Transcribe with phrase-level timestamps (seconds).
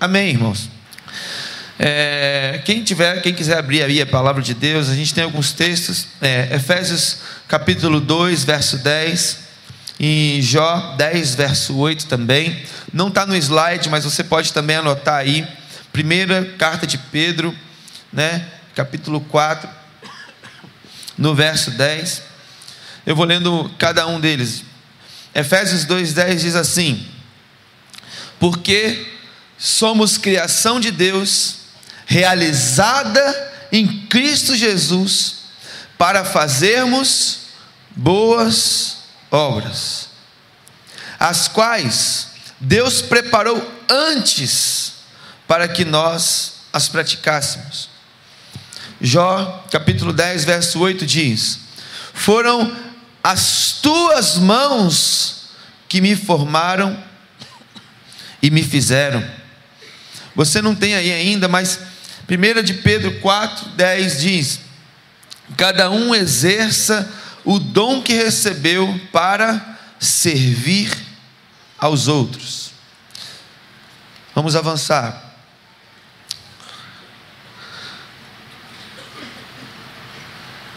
[0.00, 0.70] Amém, irmãos?
[1.78, 5.52] É, quem, tiver, quem quiser abrir aí a palavra de Deus, a gente tem alguns
[5.52, 9.40] textos, é, Efésios capítulo 2, verso 10,
[10.00, 12.64] e Jó 10, verso 8 também.
[12.90, 15.46] Não está no slide, mas você pode também anotar aí.
[15.92, 17.54] Primeira carta de Pedro,
[18.10, 19.68] né, capítulo 4,
[21.18, 22.22] no verso 10.
[23.04, 24.64] Eu vou lendo cada um deles.
[25.34, 27.06] Efésios 2,10 diz assim:
[28.38, 29.19] Porque
[29.60, 31.56] somos criação de Deus,
[32.06, 35.40] realizada em Cristo Jesus,
[35.98, 37.40] para fazermos
[37.94, 38.96] boas
[39.30, 40.08] obras,
[41.18, 42.28] as quais
[42.58, 44.94] Deus preparou antes
[45.46, 47.90] para que nós as praticássemos.
[48.98, 51.58] Jó, capítulo 10, verso 8 diz:
[52.14, 52.74] Foram
[53.22, 55.50] as tuas mãos
[55.86, 57.02] que me formaram
[58.42, 59.39] e me fizeram
[60.34, 61.80] você não tem aí ainda, mas
[62.28, 64.60] 1 de Pedro 4, 10 diz:
[65.56, 67.10] Cada um exerça
[67.44, 70.90] o dom que recebeu para servir
[71.78, 72.70] aos outros.
[74.34, 75.28] Vamos avançar.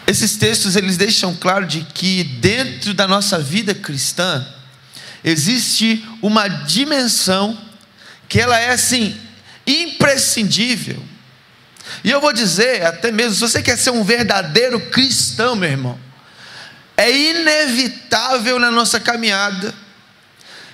[0.06, 4.46] Esses textos eles deixam claro de que dentro da nossa vida cristã
[5.22, 7.58] existe uma dimensão
[8.28, 9.18] que ela é assim
[9.66, 11.02] imprescindível.
[12.02, 15.98] E eu vou dizer, até mesmo, se você quer ser um verdadeiro cristão, meu irmão,
[16.96, 19.74] é inevitável na nossa caminhada,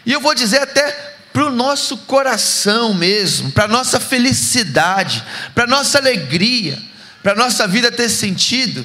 [0.04, 5.24] e eu vou dizer até para o nosso coração mesmo, para a nossa felicidade,
[5.54, 6.80] para a nossa alegria,
[7.22, 8.84] para a nossa vida ter sentido,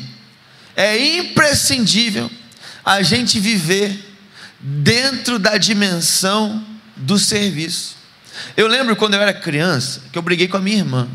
[0.75, 2.29] é imprescindível
[2.83, 3.97] a gente viver
[4.59, 6.63] dentro da dimensão
[6.95, 7.94] do serviço.
[8.55, 11.07] Eu lembro quando eu era criança, que eu briguei com a minha irmã.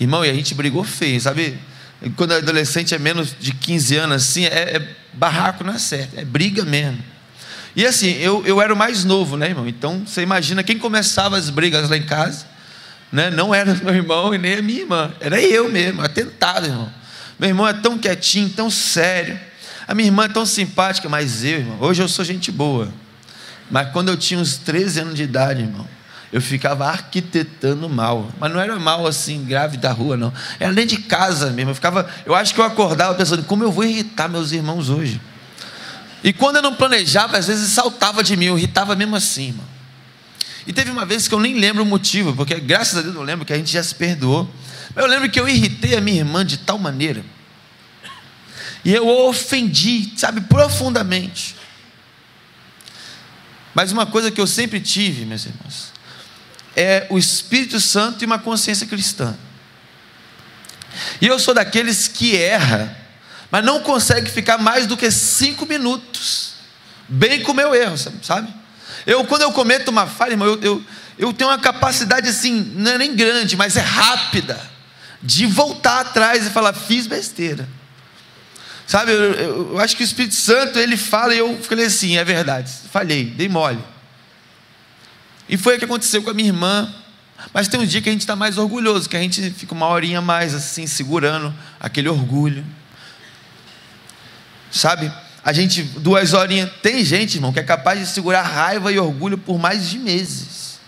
[0.00, 1.58] Irmão, e a gente brigou feio, sabe?
[2.16, 6.24] Quando adolescente é menos de 15 anos, assim, é, é barraco não é certo, é
[6.24, 6.98] briga mesmo.
[7.74, 9.66] E assim, eu, eu era o mais novo, né, irmão?
[9.66, 12.46] Então, você imagina quem começava as brigas lá em casa,
[13.10, 13.30] né?
[13.30, 16.92] Não era meu irmão e nem a minha irmã, era eu mesmo, atentado, irmão.
[17.38, 19.38] Meu irmão é tão quietinho, tão sério.
[19.86, 22.92] A minha irmã é tão simpática, mas eu, irmão, hoje eu sou gente boa.
[23.70, 25.88] Mas quando eu tinha uns 13 anos de idade, irmão,
[26.32, 28.30] eu ficava arquitetando mal.
[28.40, 30.32] Mas não era mal assim, grave da rua, não.
[30.58, 31.72] Era dentro de casa mesmo.
[31.72, 35.20] Eu ficava, eu acho que eu acordava pensando, como eu vou irritar meus irmãos hoje?
[36.24, 39.66] E quando eu não planejava, às vezes saltava de mim, eu irritava mesmo assim, irmão.
[40.66, 43.22] E teve uma vez que eu nem lembro o motivo, porque graças a Deus eu
[43.22, 44.48] lembro que a gente já se perdoou.
[44.94, 47.22] Mas eu lembro que eu irritei a minha irmã de tal maneira.
[48.84, 51.56] E eu ofendi, sabe, profundamente.
[53.74, 55.91] Mas uma coisa que eu sempre tive, meus irmãos,
[56.76, 59.36] é o Espírito Santo e uma consciência cristã.
[61.20, 62.96] E eu sou daqueles que erra,
[63.50, 66.54] mas não consegue ficar mais do que cinco minutos,
[67.08, 68.52] bem com o meu erro, sabe?
[69.06, 70.84] Eu, quando eu cometo uma falha, irmão, eu, eu,
[71.18, 74.58] eu tenho uma capacidade assim, não é nem grande, mas é rápida,
[75.22, 77.68] de voltar atrás e falar, fiz besteira.
[78.86, 82.16] Sabe, eu, eu, eu acho que o Espírito Santo, ele fala e eu falei assim,
[82.16, 83.82] é verdade, falhei, dei mole.
[85.48, 86.92] E foi o que aconteceu com a minha irmã.
[87.52, 89.88] Mas tem um dia que a gente está mais orgulhoso, que a gente fica uma
[89.88, 92.64] horinha mais assim, segurando aquele orgulho.
[94.70, 95.12] Sabe?
[95.44, 96.70] A gente, duas horinhas.
[96.82, 100.80] Tem gente, irmão, que é capaz de segurar raiva e orgulho por mais de meses.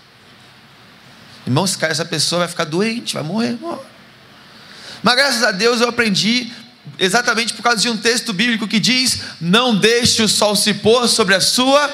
[1.47, 3.81] Irmão, se essa pessoa vai ficar doente, vai morrer, irmão.
[5.03, 6.51] Mas graças a Deus eu aprendi
[6.99, 11.07] exatamente por causa de um texto bíblico que diz: Não deixe o sol se pôr
[11.09, 11.91] sobre a sua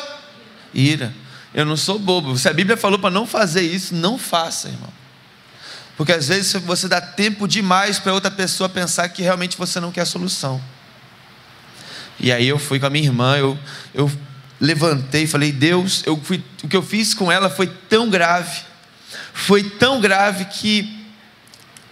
[0.73, 1.13] ira.
[1.53, 2.37] Eu não sou bobo.
[2.39, 4.93] Se a Bíblia falou para não fazer isso, não faça, irmão.
[5.97, 9.93] Porque às vezes você dá tempo demais para outra pessoa pensar que realmente você não
[9.93, 10.61] quer a solução.
[12.19, 13.59] E aí eu fui com a minha irmã, eu,
[13.93, 14.11] eu
[14.61, 18.63] levantei e falei, Deus, eu fui, o que eu fiz com ela foi tão grave,
[19.33, 21.05] foi tão grave que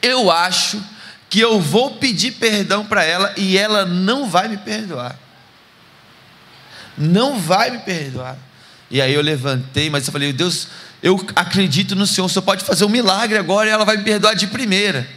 [0.00, 0.82] eu acho
[1.28, 5.18] que eu vou pedir perdão para ela e ela não vai me perdoar.
[6.96, 8.38] Não vai me perdoar.
[8.90, 10.68] E aí eu levantei, mas eu falei, Deus,
[11.02, 14.04] eu acredito no Senhor, o Senhor pode fazer um milagre agora e ela vai me
[14.04, 15.08] perdoar de primeira.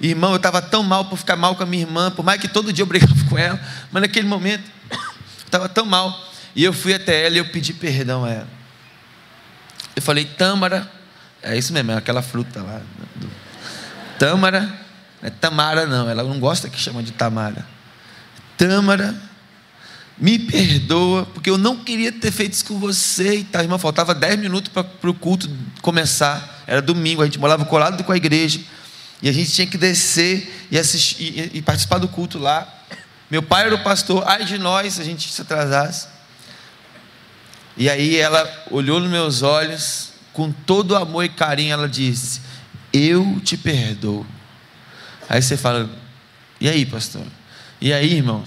[0.00, 2.48] Irmão, eu estava tão mal por ficar mal com a minha irmã, por mais que
[2.48, 3.60] todo dia eu brigava com ela,
[3.90, 4.98] mas naquele momento eu
[5.44, 6.28] estava tão mal.
[6.54, 8.48] E eu fui até ela e eu pedi perdão a ela.
[9.94, 10.90] Eu falei, Tâmara,
[11.42, 12.80] é isso mesmo, é aquela fruta lá.
[14.18, 14.90] Tâmara, não
[15.22, 17.64] é Tamara não, ela não gosta que chama de Tamara.
[18.56, 19.14] Tâmara,
[20.20, 23.62] me perdoa, porque eu não queria ter feito isso com você e tal.
[23.62, 25.48] Irmã, faltava 10 minutos para o culto
[25.80, 26.62] começar.
[26.66, 28.60] era domingo, a gente morava colado com a igreja,
[29.22, 32.68] e a gente tinha que descer e, assistir, e, e participar do culto lá.
[33.30, 36.08] Meu pai era o pastor, ai de nós se a gente se atrasasse.
[37.76, 42.42] E aí ela olhou nos meus olhos, com todo amor e carinho, ela disse:
[42.92, 44.26] Eu te perdoo.
[45.28, 45.88] Aí você fala:
[46.60, 47.24] E aí, pastor?
[47.80, 48.44] E aí, irmão?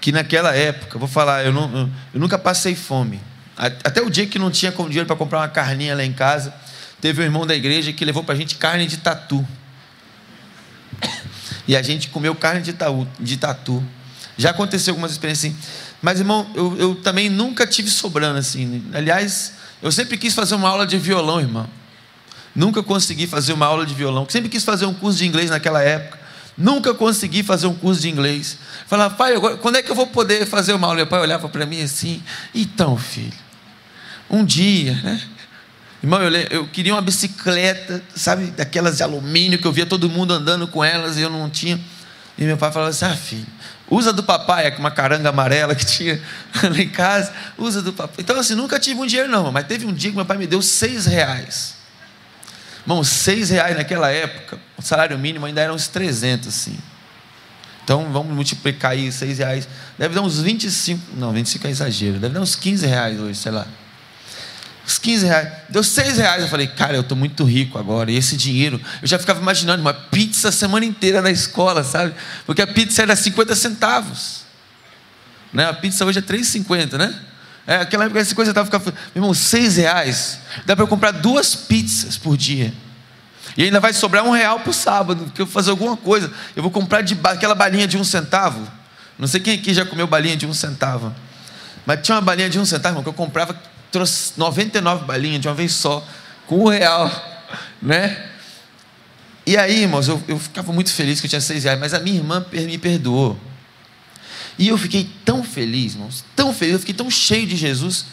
[0.00, 3.20] Que naquela época, vou falar, eu, não, eu nunca passei fome.
[3.56, 6.54] Até o dia que não tinha dinheiro para comprar uma carninha lá em casa,
[7.00, 9.46] teve um irmão da igreja que levou para a gente carne de tatu.
[11.68, 13.84] E a gente comeu carne de, taú, de tatu.
[14.36, 15.62] Já aconteceu algumas experiências assim.
[16.00, 18.82] Mas, irmão, eu, eu também nunca tive sobrando assim.
[18.92, 19.52] Aliás,
[19.82, 21.68] eu sempre quis fazer uma aula de violão, irmão.
[22.54, 24.26] Nunca consegui fazer uma aula de violão.
[24.28, 26.18] Sempre quis fazer um curso de inglês naquela época.
[26.56, 28.58] Nunca consegui fazer um curso de inglês.
[28.86, 30.96] Falava, pai, agora, quando é que eu vou poder fazer uma aula?
[30.96, 32.22] Meu pai olhava para mim assim:
[32.54, 33.32] então, filho,
[34.28, 35.20] um dia, né?
[36.02, 40.32] Irmão, eu, eu, queria uma bicicleta, sabe, daquelas de alumínio que eu via todo mundo
[40.32, 41.78] andando com elas e eu não tinha.
[42.38, 43.46] E meu pai falava assim: ah, filho,
[43.88, 46.20] usa do papai, uma caranga amarela que tinha
[46.62, 48.16] lá em casa, usa do papai.
[48.18, 50.46] Então, assim, nunca tive um dinheiro, não, mas teve um dia que meu pai me
[50.46, 51.79] deu seis reais.
[52.82, 56.78] Irmão, seis reais naquela época, o salário mínimo ainda era uns 300, assim.
[57.84, 59.68] Então, vamos multiplicar aí seis reais.
[59.98, 63.52] Deve dar uns 25, não, 25 é exagero, deve dar uns 15 reais hoje, sei
[63.52, 63.66] lá.
[64.86, 65.52] Uns 15 reais.
[65.68, 66.42] Deu 6 reais.
[66.42, 68.10] Eu falei, cara, eu estou muito rico agora.
[68.10, 72.14] E esse dinheiro, eu já ficava imaginando uma pizza a semana inteira na escola, sabe?
[72.44, 74.40] Porque a pizza era 50 centavos.
[75.52, 75.64] Né?
[75.64, 77.14] A pizza hoje é 3,50, né?
[77.66, 80.38] É, aquela época, essa coisa eu ficava, meu irmão, 6 reais.
[80.66, 82.72] Dá para comprar duas pizzas por dia.
[83.56, 86.32] E ainda vai sobrar um real para o sábado, porque eu vou fazer alguma coisa.
[86.56, 88.66] Eu vou comprar de, aquela balinha de um centavo.
[89.18, 91.14] Não sei quem aqui já comeu balinha de um centavo.
[91.84, 93.54] Mas tinha uma balinha de um centavo, irmão, que eu comprava
[93.90, 96.06] trouxe 99 balinhas de uma vez só,
[96.46, 97.10] com um real,
[97.82, 98.26] né?
[99.46, 101.98] E aí, irmãos, eu, eu ficava muito feliz que eu tinha seis reais, mas a
[101.98, 103.38] minha irmã me perdoou.
[104.60, 108.04] E eu fiquei tão feliz, irmãos, tão feliz, eu fiquei tão cheio de Jesus,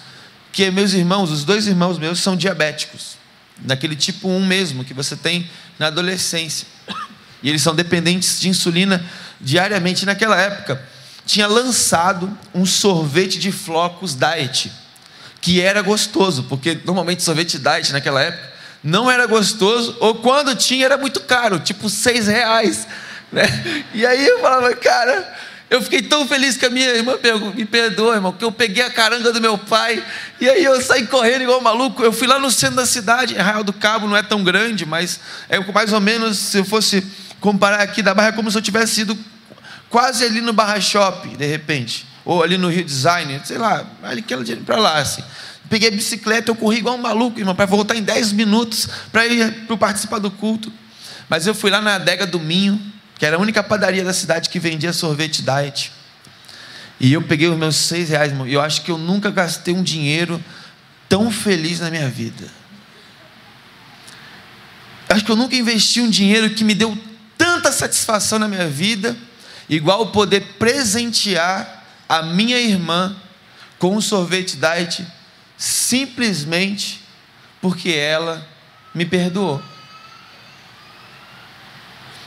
[0.53, 3.17] que meus irmãos, os dois irmãos meus, são diabéticos,
[3.57, 6.65] daquele tipo 1 mesmo, que você tem na adolescência.
[7.43, 9.05] E eles são dependentes de insulina
[9.41, 10.05] diariamente.
[10.05, 10.81] Naquela época,
[11.25, 14.71] tinha lançado um sorvete de flocos diet
[15.41, 20.85] que era gostoso, porque normalmente sorvete diet naquela época não era gostoso, ou quando tinha
[20.85, 22.87] era muito caro, tipo seis reais.
[23.31, 23.43] Né?
[23.93, 25.35] E aí eu falava, cara,
[25.69, 27.13] eu fiquei tão feliz que a minha irmã
[27.53, 30.03] me perdoa, irmão, que eu peguei a caranga do meu pai,
[30.39, 32.01] e aí eu saí correndo igual maluco.
[32.03, 35.19] Eu fui lá no centro da cidade, Arraial do Cabo não é tão grande, mas
[35.49, 37.05] é mais ou menos, se eu fosse
[37.39, 39.17] comparar aqui da Barra, é como se eu tivesse ido
[39.89, 44.19] quase ali no Barra Shopping, de repente ou ali no Rio Design, sei lá, ali
[44.19, 45.23] aquela para lá, assim.
[45.69, 49.25] Peguei a bicicleta, eu corri igual um maluco, irmão, para voltar em 10 minutos para
[49.25, 50.71] ir para participar do culto.
[51.29, 52.81] Mas eu fui lá na adega do Minho,
[53.17, 55.91] que era a única padaria da cidade que vendia sorvete diet.
[56.99, 59.83] E eu peguei os meus seis reais, e eu acho que eu nunca gastei um
[59.83, 60.43] dinheiro
[61.07, 62.47] tão feliz na minha vida.
[65.09, 66.97] Acho que eu nunca investi um dinheiro que me deu
[67.37, 69.15] tanta satisfação na minha vida,
[69.69, 73.15] igual poder presentear a minha irmã
[73.79, 75.05] com um sorvete diet
[75.57, 77.01] simplesmente
[77.61, 78.47] porque ela
[78.93, 79.61] me perdoou.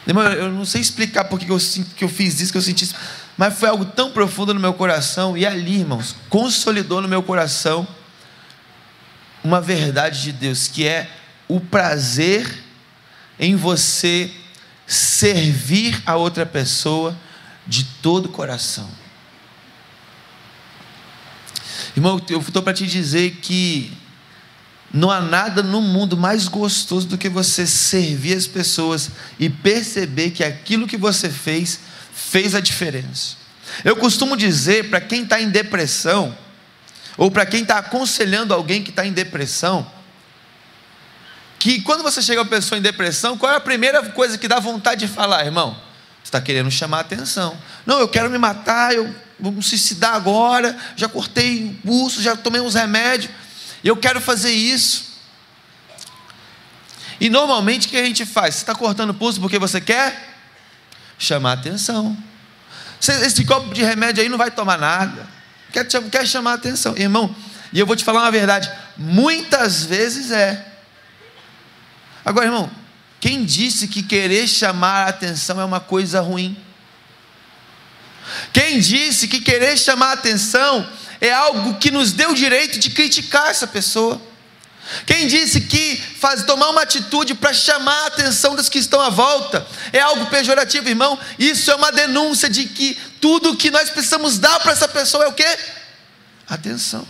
[0.06, 1.58] Eu não sei explicar porque que eu,
[1.96, 2.94] que eu fiz isso, que eu senti isso,
[3.36, 7.86] mas foi algo tão profundo no meu coração, e ali, irmãos, consolidou no meu coração
[9.42, 11.10] uma verdade de Deus, que é
[11.48, 12.64] o prazer
[13.38, 14.30] em você
[14.86, 17.16] servir a outra pessoa
[17.66, 18.90] de todo o coração.
[21.96, 23.92] Irmão, eu estou para te dizer que
[24.92, 30.30] não há nada no mundo mais gostoso do que você servir as pessoas e perceber
[30.30, 31.80] que aquilo que você fez
[32.12, 33.36] fez a diferença.
[33.84, 36.36] Eu costumo dizer para quem está em depressão,
[37.16, 39.86] ou para quem está aconselhando alguém que está em depressão,
[41.58, 44.48] que quando você chega a uma pessoa em depressão, qual é a primeira coisa que
[44.48, 45.74] dá vontade de falar, irmão?
[46.22, 47.56] Você está querendo chamar atenção.
[47.86, 52.60] Não, eu quero me matar, eu vou suicidar agora, já cortei o pulso, já tomei
[52.60, 53.30] uns remédios,
[53.88, 55.10] eu quero fazer isso.
[57.20, 58.54] E normalmente o que a gente faz?
[58.54, 60.34] Você está cortando o pulso porque você quer
[61.18, 62.16] chamar atenção.
[63.00, 65.26] Esse copo de remédio aí não vai tomar nada.
[65.72, 66.96] Quer, quer chamar atenção.
[66.96, 67.34] Irmão,
[67.72, 70.66] e eu vou te falar uma verdade: muitas vezes é.
[72.24, 72.70] Agora, irmão,
[73.20, 76.56] quem disse que querer chamar atenção é uma coisa ruim?
[78.52, 80.88] Quem disse que querer chamar atenção
[81.20, 84.20] é algo que nos deu o direito de criticar essa pessoa?
[85.06, 89.08] Quem disse que faz, tomar uma atitude para chamar a atenção dos que estão à
[89.08, 91.18] volta é algo pejorativo, irmão?
[91.38, 95.28] Isso é uma denúncia de que tudo que nós precisamos dar para essa pessoa é
[95.28, 95.58] o quê?
[96.48, 97.06] Atenção.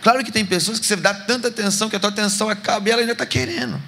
[0.00, 2.92] Claro que tem pessoas que você dá tanta atenção que a tua atenção acaba e
[2.92, 3.82] ela ainda está querendo.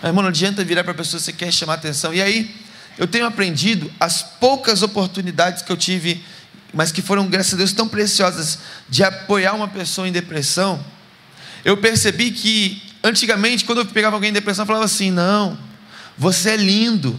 [0.00, 2.14] Mas, irmão, não adianta virar para a pessoa que você quer chamar atenção.
[2.14, 2.54] E aí,
[2.98, 6.22] eu tenho aprendido as poucas oportunidades que eu tive
[6.72, 10.84] mas que foram, graças a Deus, tão preciosas de apoiar uma pessoa em depressão,
[11.64, 15.58] eu percebi que, antigamente, quando eu pegava alguém em depressão, eu falava assim: não,
[16.16, 17.18] você é lindo,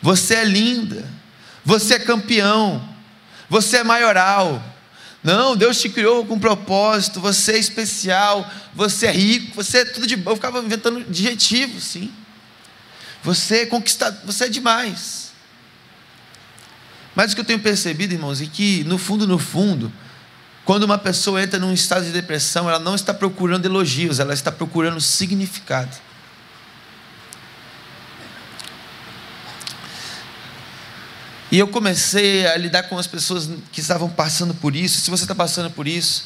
[0.00, 1.08] você é linda,
[1.64, 2.86] você é campeão,
[3.48, 4.62] você é maioral.
[5.24, 10.04] Não, Deus te criou com propósito, você é especial, você é rico, você é tudo
[10.04, 10.32] de bom.
[10.32, 12.12] Eu ficava inventando adjetivos, sim.
[13.22, 15.32] Você é conquistado, você é demais.
[17.14, 19.92] Mas o que eu tenho percebido, irmãos, é que, no fundo, no fundo,
[20.64, 24.50] quando uma pessoa entra num estado de depressão, ela não está procurando elogios, ela está
[24.50, 25.96] procurando significado.
[31.50, 35.02] E eu comecei a lidar com as pessoas que estavam passando por isso.
[35.02, 36.24] Se você está passando por isso,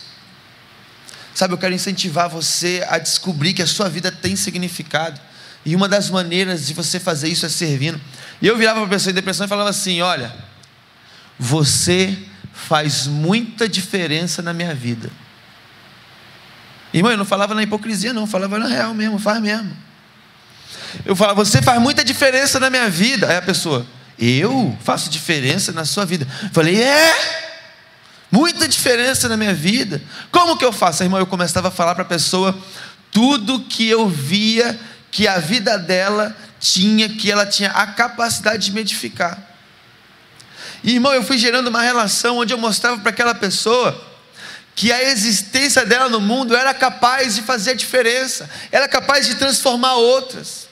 [1.34, 5.20] sabe, eu quero incentivar você a descobrir que a sua vida tem significado.
[5.66, 8.00] E uma das maneiras de você fazer isso é servindo.
[8.40, 10.32] E eu virava para a pessoa em depressão e falava assim: olha
[11.38, 12.16] você
[12.52, 15.10] faz muita diferença na minha vida.
[16.92, 19.76] Irmão, eu não falava na hipocrisia, não, eu falava na real mesmo, faz mesmo.
[21.04, 23.28] Eu falava, você faz muita diferença na minha vida.
[23.28, 23.86] Aí a pessoa,
[24.18, 26.26] eu faço diferença na sua vida.
[26.42, 27.14] Eu falei, é,
[28.30, 30.00] muita diferença na minha vida.
[30.32, 31.02] Como que eu faço?
[31.02, 32.58] Irmão, eu começava a falar para a pessoa
[33.12, 34.78] tudo que eu via
[35.10, 39.38] que a vida dela tinha, que ela tinha a capacidade de me edificar.
[40.82, 44.04] E, irmão, eu fui gerando uma relação onde eu mostrava para aquela pessoa
[44.74, 49.94] que a existência dela no mundo era capaz de fazer diferença, era capaz de transformar
[49.94, 50.68] outras.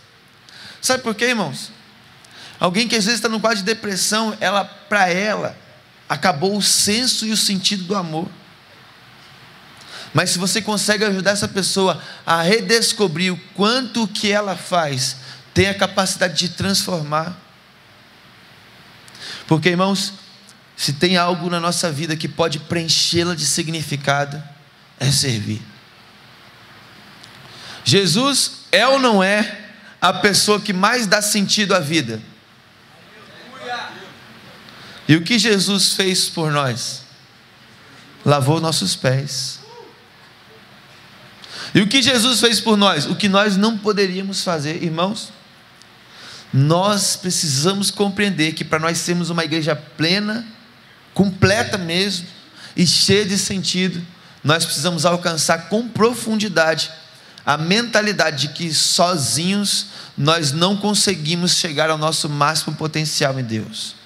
[0.80, 1.72] Sabe por quê, irmãos?
[2.60, 5.56] Alguém que às vezes está num quadro de depressão, ela, para ela,
[6.08, 8.28] acabou o senso e o sentido do amor.
[10.14, 15.16] Mas se você consegue ajudar essa pessoa a redescobrir o quanto o que ela faz
[15.52, 17.36] tem a capacidade de transformar,
[19.46, 20.14] porque, irmãos,
[20.76, 24.42] se tem algo na nossa vida que pode preenchê-la de significado,
[24.98, 25.62] é servir.
[27.84, 29.68] Jesus é ou não é
[30.00, 32.20] a pessoa que mais dá sentido à vida?
[35.06, 37.02] E o que Jesus fez por nós?
[38.24, 39.63] Lavou nossos pés.
[41.74, 43.06] E o que Jesus fez por nós?
[43.06, 45.32] O que nós não poderíamos fazer, irmãos?
[46.56, 50.46] nós precisamos compreender que para nós sermos uma igreja plena,
[51.12, 52.28] completa mesmo
[52.76, 54.00] e cheia de sentido,
[54.44, 56.92] nós precisamos alcançar com profundidade
[57.44, 63.96] a mentalidade de que sozinhos nós não conseguimos chegar ao nosso máximo potencial em Deus.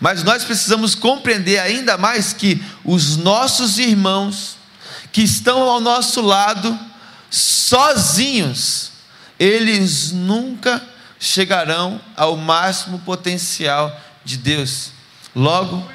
[0.00, 4.55] Mas nós precisamos compreender ainda mais que os nossos irmãos
[5.16, 6.78] que estão ao nosso lado,
[7.30, 8.92] sozinhos,
[9.38, 10.86] eles nunca
[11.18, 14.90] chegarão ao máximo potencial de Deus.
[15.34, 15.90] Logo,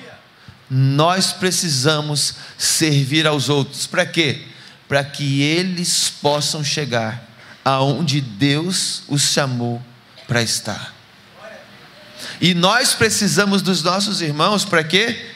[0.68, 3.86] nós precisamos servir aos outros.
[3.86, 4.48] Para quê?
[4.88, 7.24] Para que eles possam chegar
[7.64, 9.80] aonde Deus os chamou
[10.28, 10.96] para estar.
[12.42, 15.32] E nós precisamos dos nossos irmãos para quê?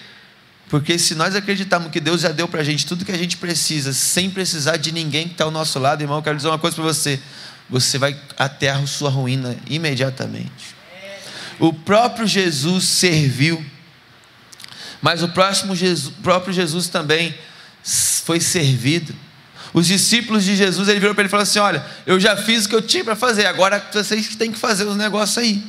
[0.69, 3.37] Porque se nós acreditarmos que Deus já deu para a gente tudo que a gente
[3.37, 6.59] precisa, sem precisar de ninguém que está ao nosso lado, irmão, eu quero dizer uma
[6.59, 7.19] coisa para você
[7.69, 10.75] você vai até a sua ruína imediatamente.
[11.59, 13.63] O próprio Jesus serviu,
[15.01, 17.35] mas o próximo Jesus, próprio Jesus também
[18.23, 19.15] foi servido.
[19.73, 22.65] Os discípulos de Jesus, ele virou para ele e falou assim: Olha, eu já fiz
[22.65, 25.63] o que eu tinha para fazer, agora vocês têm que fazer os negócios aí.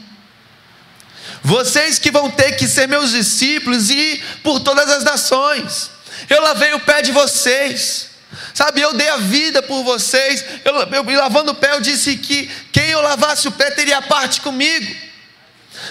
[1.47, 5.93] Vocês que vão ter que ser meus discípulos e ir por todas as nações.
[6.29, 8.09] Eu lavei o pé de vocês.
[8.53, 10.45] Sabe, eu dei a vida por vocês.
[10.65, 14.41] Eu, eu lavando o pé, eu disse que quem eu lavasse o pé teria parte
[14.41, 14.93] comigo.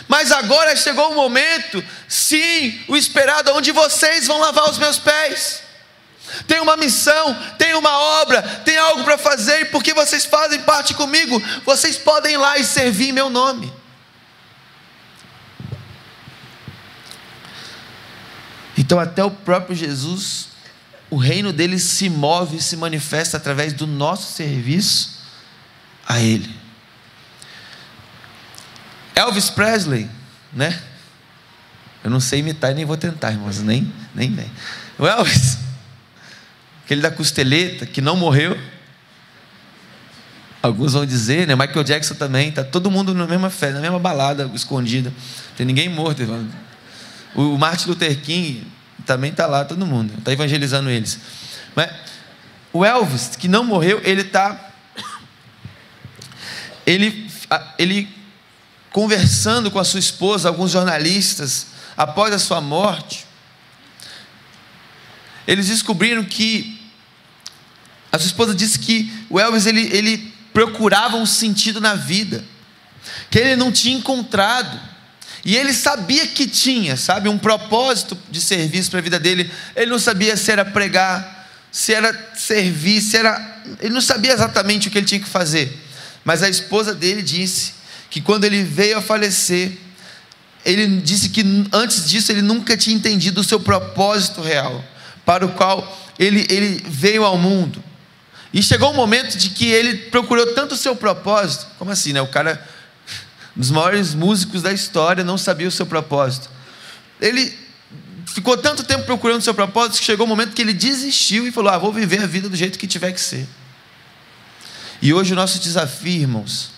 [0.09, 5.61] Mas agora chegou o momento, sim, o esperado, onde vocês vão lavar os meus pés.
[6.47, 10.93] Tem uma missão, tem uma obra, tem algo para fazer, e porque vocês fazem parte
[10.93, 13.84] comigo, vocês podem ir lá e servir em meu nome.
[18.77, 20.55] Então, até o próprio Jesus
[21.09, 25.21] o reino dele se move e se manifesta através do nosso serviço
[26.07, 26.53] a ele.
[29.15, 30.09] Elvis Presley,
[30.51, 30.81] né?
[32.03, 34.51] Eu não sei imitar e nem vou tentar, irmãos, nem, nem, nem.
[34.99, 35.57] O Elvis,
[36.83, 38.59] aquele da costeleta, que não morreu.
[40.61, 41.55] Alguns vão dizer, né?
[41.55, 45.13] Michael Jackson também, tá todo mundo na mesma fé, na mesma balada, escondida.
[45.55, 46.21] Tem ninguém morto.
[47.35, 48.65] O Martin Luther King
[49.05, 51.19] também está lá, todo mundo, está evangelizando eles.
[51.75, 51.91] Mas
[52.71, 54.71] o Elvis, que não morreu, ele está.
[56.85, 57.29] Ele,
[57.79, 58.07] ele
[58.91, 63.25] conversando com a sua esposa, alguns jornalistas, após a sua morte,
[65.47, 66.79] eles descobriram que
[68.11, 72.45] a sua esposa disse que o Elvis ele, ele procurava um sentido na vida,
[73.29, 74.79] que ele não tinha encontrado.
[75.45, 79.51] E ele sabia que tinha, sabe, um propósito de serviço para a vida dele.
[79.75, 83.61] Ele não sabia se era pregar, se era servir, se era.
[83.79, 85.79] Ele não sabia exatamente o que ele tinha que fazer.
[86.23, 87.73] Mas a esposa dele disse
[88.09, 89.77] que quando ele veio a falecer,
[90.65, 94.83] ele disse que antes disso ele nunca tinha entendido o seu propósito real,
[95.23, 97.83] para o qual ele, ele veio ao mundo.
[98.51, 102.21] E chegou um momento de que ele procurou tanto o seu propósito, como assim, né?
[102.21, 102.65] O cara,
[103.55, 106.49] um dos maiores músicos da história, não sabia o seu propósito.
[107.21, 107.57] Ele
[108.25, 111.51] ficou tanto tempo procurando o seu propósito que chegou um momento que ele desistiu e
[111.51, 113.47] falou: Ah, vou viver a vida do jeito que tiver que ser.
[115.01, 116.71] E hoje o nosso desafio, irmãos,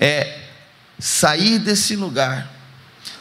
[0.00, 0.40] é
[0.98, 2.60] sair desse lugar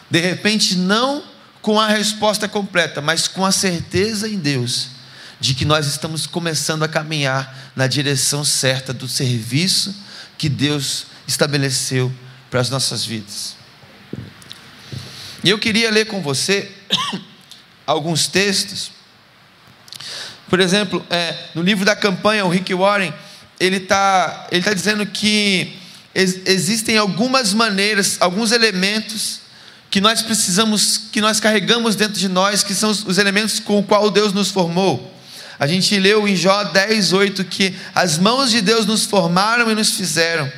[0.10, 1.24] de repente, não
[1.62, 4.88] com a resposta completa, mas com a certeza em Deus
[5.40, 9.96] de que nós estamos começando a caminhar na direção certa do serviço
[10.38, 12.12] que Deus estabeleceu
[12.50, 13.56] para as nossas vidas.
[15.44, 16.70] E eu queria ler com você
[17.86, 18.92] alguns textos.
[20.50, 23.14] Por exemplo, é, no livro da campanha, o Rick Warren,
[23.60, 25.78] ele está ele tá dizendo que
[26.14, 29.42] ex existem algumas maneiras, alguns elementos
[29.90, 33.84] que nós precisamos, que nós carregamos dentro de nós, que são os elementos com o
[33.84, 35.16] qual Deus nos formou.
[35.60, 39.76] A gente leu em Jó 10, 8 que as mãos de Deus nos formaram e
[39.76, 40.50] nos fizeram.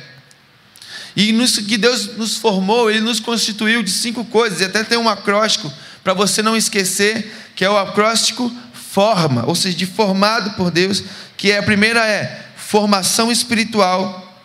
[1.14, 4.98] E nisso que Deus nos formou, Ele nos constituiu de cinco coisas, e até tem
[4.98, 5.72] um acróstico
[6.02, 11.04] para você não esquecer, que é o acróstico forma, ou seja, de formado por Deus,
[11.36, 14.42] que é a primeira é formação espiritual,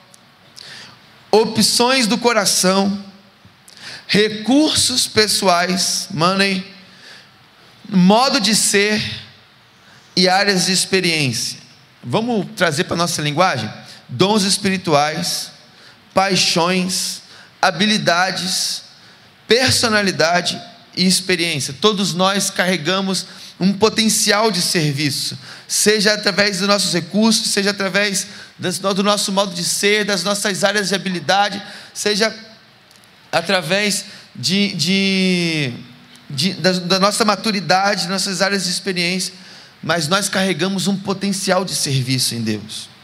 [1.31, 3.03] opções do coração,
[4.07, 6.65] recursos pessoais, money,
[7.89, 9.01] modo de ser
[10.15, 11.59] e áreas de experiência.
[12.03, 13.69] Vamos trazer para a nossa linguagem?
[14.09, 15.51] Dons espirituais,
[16.17, 17.21] paixões,
[17.61, 18.81] habilidades,
[19.47, 20.59] personalidade
[20.95, 21.75] e experiência.
[21.79, 23.27] Todos nós carregamos
[23.59, 28.25] um potencial de serviço, seja através dos nossos recursos, seja através
[28.57, 31.61] do nosso modo de ser, das nossas áreas de habilidade,
[31.93, 32.35] seja
[33.31, 35.73] através de, de,
[36.27, 39.35] de da, da, nossa maturidade, nossas áreas de experiência,
[39.83, 42.96] mas nós carregamos um potencial de serviço em Deus.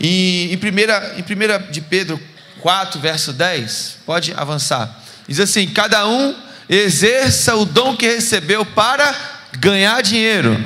[0.00, 2.20] E em 1 em primeira de Pedro
[2.60, 5.02] 4, verso 10, pode avançar.
[5.28, 6.34] Diz assim: cada um
[6.68, 9.14] exerça o dom que recebeu para
[9.58, 10.62] ganhar dinheiro.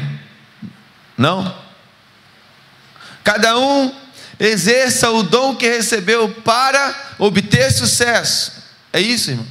[1.16, 1.54] Não?
[3.24, 3.94] Cada um
[4.38, 8.52] exerça o dom que recebeu para obter sucesso.
[8.92, 9.48] É isso, irmãos?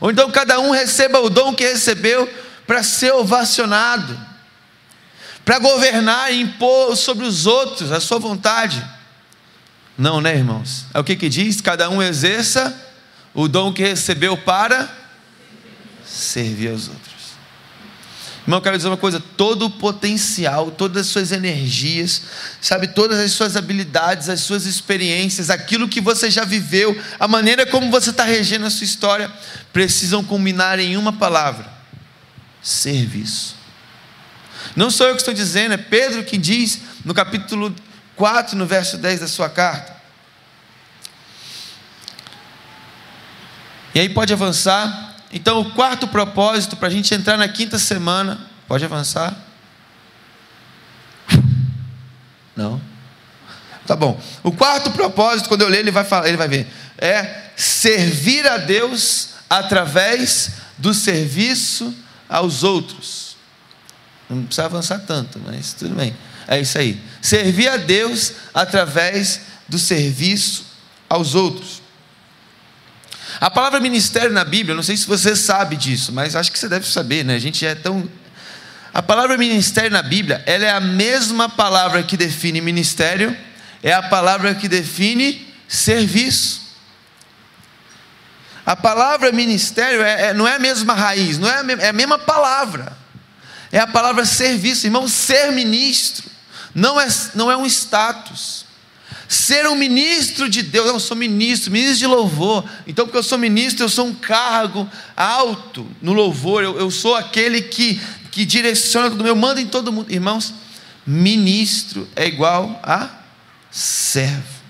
[0.00, 2.28] Ou então cada um receba o dom que recebeu
[2.66, 4.18] para ser ovacionado,
[5.44, 8.82] para governar e impor sobre os outros a sua vontade.
[9.96, 10.86] Não, né, irmãos?
[10.94, 11.60] É o que que diz?
[11.60, 12.74] Cada um exerça
[13.34, 14.90] o dom que recebeu para
[16.04, 17.12] servir aos outros.
[18.42, 22.22] Irmão, eu quero dizer uma coisa: todo o potencial, todas as suas energias,
[22.60, 27.64] sabe, todas as suas habilidades, as suas experiências, aquilo que você já viveu, a maneira
[27.66, 29.30] como você está regendo a sua história,
[29.72, 31.70] precisam culminar em uma palavra:
[32.60, 33.54] serviço.
[34.74, 37.74] Não sou eu que estou dizendo, é Pedro que diz no capítulo
[38.16, 39.94] 4, no verso 10 da sua carta.
[43.94, 45.16] E aí pode avançar.
[45.32, 49.36] Então, o quarto propósito para a gente entrar na quinta semana, pode avançar?
[52.54, 52.80] Não?
[53.86, 54.20] Tá bom.
[54.42, 56.66] O quarto propósito, quando eu ler, ele vai falar, ele vai ver,
[56.98, 61.94] é servir a Deus através do serviço
[62.28, 63.36] aos outros.
[64.28, 66.16] Não precisa avançar tanto, mas tudo bem.
[66.46, 67.00] É isso aí.
[67.20, 70.66] Servir a Deus através do serviço
[71.08, 71.82] aos outros.
[73.40, 76.68] A palavra ministério na Bíblia, não sei se você sabe disso, mas acho que você
[76.68, 77.34] deve saber, né?
[77.34, 78.08] A gente é tão.
[78.92, 83.36] A palavra ministério na Bíblia, ela é a mesma palavra que define ministério,
[83.82, 86.60] é a palavra que define serviço.
[88.64, 91.92] A palavra ministério é, é, não é a mesma raiz, não é a, é a
[91.92, 92.96] mesma palavra.
[93.72, 96.31] É a palavra serviço, irmão, ser ministro
[96.74, 98.64] não é, não é um status.
[99.28, 102.64] Ser um ministro de Deus, eu sou ministro, ministro de louvor.
[102.86, 106.62] Então, porque eu sou ministro, eu sou um cargo alto no louvor.
[106.62, 110.12] Eu, eu sou aquele que, que direciona tudo, eu mando em todo mundo.
[110.12, 110.52] Irmãos,
[111.06, 113.08] ministro é igual a
[113.70, 114.62] servo.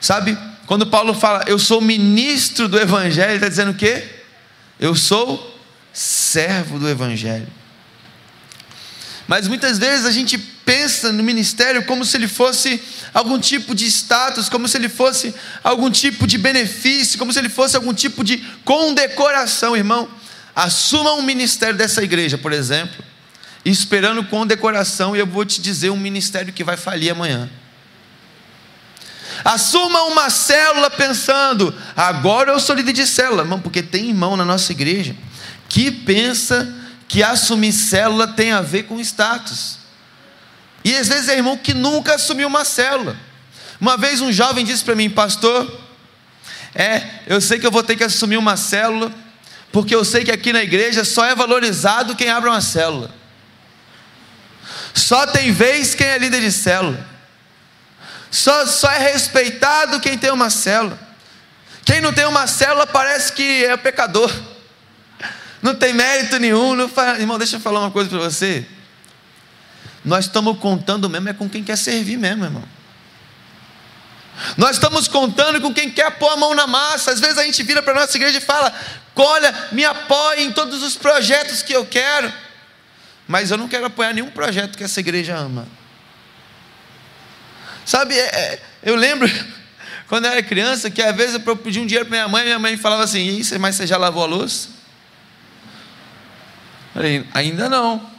[0.00, 4.08] Sabe, quando Paulo fala, eu sou ministro do Evangelho, ele está dizendo o quê?
[4.78, 5.58] Eu sou
[5.92, 7.59] servo do Evangelho.
[9.30, 12.82] Mas muitas vezes a gente pensa no ministério como se ele fosse
[13.14, 17.48] algum tipo de status, como se ele fosse algum tipo de benefício, como se ele
[17.48, 20.08] fosse algum tipo de condecoração, irmão.
[20.52, 23.04] Assuma um ministério dessa igreja, por exemplo,
[23.64, 27.48] esperando condecoração, e eu vou te dizer um ministério que vai falir amanhã.
[29.44, 34.44] Assuma uma célula pensando, agora eu sou líder de célula, irmão, porque tem irmão na
[34.44, 35.14] nossa igreja
[35.68, 36.79] que pensa
[37.10, 39.78] que assumir célula tem a ver com status.
[40.84, 43.16] E às vezes é irmão que nunca assumiu uma célula.
[43.80, 45.68] Uma vez um jovem disse para mim, pastor,
[46.72, 49.12] é, eu sei que eu vou ter que assumir uma célula,
[49.72, 53.12] porque eu sei que aqui na igreja só é valorizado quem abre uma célula.
[54.94, 57.04] Só tem vez quem é líder de célula.
[58.30, 60.96] Só, só é respeitado quem tem uma célula.
[61.84, 64.32] Quem não tem uma célula parece que é pecador
[65.62, 66.74] não tem mérito nenhum.
[66.74, 67.18] Não faz...
[67.18, 68.66] Irmão, deixa eu falar uma coisa para você.
[70.04, 72.64] Nós estamos contando mesmo é com quem quer servir mesmo, irmão.
[74.56, 77.10] Nós estamos contando com quem quer pôr a mão na massa.
[77.10, 78.72] Às vezes a gente vira para a nossa igreja e fala:
[79.14, 82.32] Olha, me apoie em todos os projetos que eu quero.
[83.28, 85.68] Mas eu não quero apoiar nenhum projeto que essa igreja ama.
[87.84, 89.30] Sabe, é, é, eu lembro
[90.08, 92.58] quando eu era criança que às vezes eu pedi um dinheiro para minha mãe, minha
[92.58, 94.79] mãe falava assim: Mas você já lavou a louça?
[97.00, 98.10] Falei, ainda não.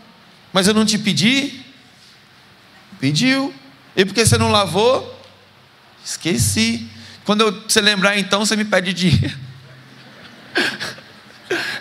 [0.51, 1.63] Mas eu não te pedi?
[2.99, 3.53] Pediu.
[3.95, 5.23] E porque você não lavou?
[6.03, 6.89] Esqueci.
[7.23, 9.37] Quando você lembrar, então, você me pede dinheiro.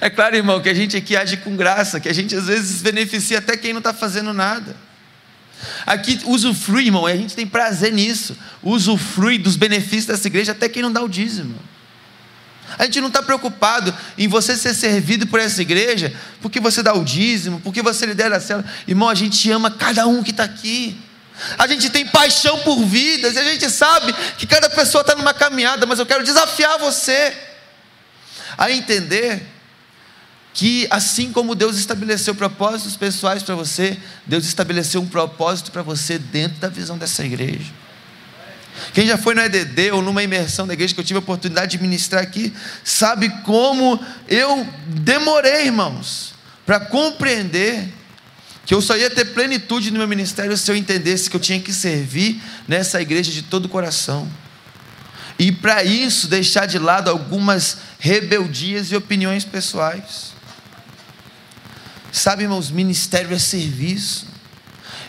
[0.03, 2.81] É claro, irmão, que a gente aqui age com graça, que a gente às vezes
[2.83, 4.75] beneficia até quem não está fazendo nada.
[5.87, 8.37] Aqui usufrui, irmão, e a gente tem prazer nisso.
[8.63, 11.55] Usufrui dos benefícios dessa igreja até quem não dá o dízimo.
[12.79, 16.95] A gente não está preocupado em você ser servido por essa igreja, porque você dá
[16.95, 18.67] o dízimo, porque você lidera a célula.
[18.87, 21.01] Irmão, a gente ama cada um que está aqui.
[21.59, 25.33] A gente tem paixão por vidas, e a gente sabe que cada pessoa está numa
[25.33, 27.37] caminhada, mas eu quero desafiar você
[28.59, 29.43] a entender
[30.53, 36.19] que assim como Deus estabeleceu propósitos pessoais para você, Deus estabeleceu um propósito para você
[36.19, 37.73] dentro da visão dessa igreja.
[38.93, 41.73] Quem já foi no EDD ou numa imersão da igreja que eu tive a oportunidade
[41.73, 42.53] de ministrar aqui,
[42.85, 47.89] sabe como eu demorei, irmãos, para compreender
[48.65, 51.59] que eu só ia ter plenitude no meu ministério se eu entendesse que eu tinha
[51.59, 54.31] que servir nessa igreja de todo o coração.
[55.39, 60.33] E para isso deixar de lado algumas rebeldias e opiniões pessoais.
[62.13, 64.30] Sabe, irmãos, ministério é serviço.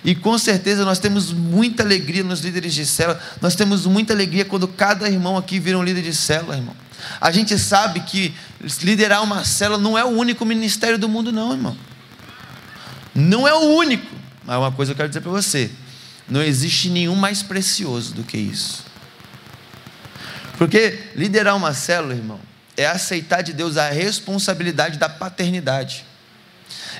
[0.04, 3.22] E com certeza nós temos muita alegria nos líderes de célula.
[3.40, 6.76] Nós temos muita alegria quando cada irmão aqui vira um líder de célula, irmão.
[7.20, 8.34] A gente sabe que
[8.82, 11.78] liderar uma célula não é o único ministério do mundo, não, irmão.
[13.14, 14.16] Não é o único.
[14.46, 15.70] Mas uma coisa eu quero dizer para você:
[16.28, 18.86] não existe nenhum mais precioso do que isso.
[20.58, 22.40] Porque liderar uma célula, irmão,
[22.78, 26.06] é aceitar de Deus a responsabilidade da paternidade.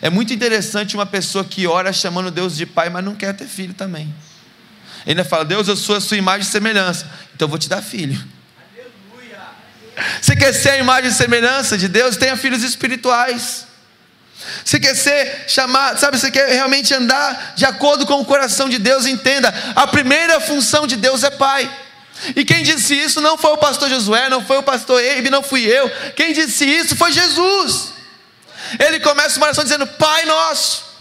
[0.02, 3.46] É muito interessante uma pessoa que ora chamando Deus de pai, mas não quer ter
[3.46, 4.14] filho também.
[5.06, 7.70] Ele ainda fala: Deus, eu sou a sua imagem e semelhança, então eu vou te
[7.70, 8.20] dar filho.
[10.20, 12.18] Você quer ser a imagem e semelhança de Deus?
[12.18, 13.68] Tenha filhos espirituais.
[14.66, 16.18] Você quer ser chamado, sabe?
[16.18, 19.06] Você quer realmente andar de acordo com o coração de Deus?
[19.06, 21.70] Entenda: a primeira função de Deus é pai.
[22.36, 25.42] E quem disse isso não foi o pastor Josué, não foi o pastor Eibe, não
[25.42, 25.90] fui eu.
[26.16, 27.94] Quem disse isso foi Jesus.
[28.80, 30.92] Ele começa uma oração dizendo: Pai nosso,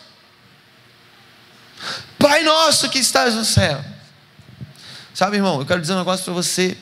[2.18, 3.83] Pai nosso que estás no céu.
[5.14, 6.77] Sabe, irmão, eu quero dizer um negócio para você.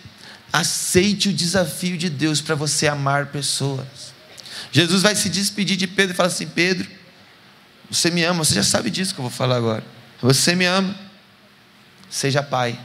[0.53, 3.87] Aceite o desafio de Deus para você amar pessoas.
[4.73, 6.88] Jesus vai se despedir de Pedro e fala assim: Pedro,
[7.91, 9.85] você me ama, você já sabe disso que eu vou falar agora.
[10.21, 10.95] Você me ama,
[12.11, 12.79] seja pai.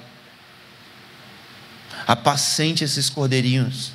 [2.05, 3.91] Apacente esses cordeirinhos.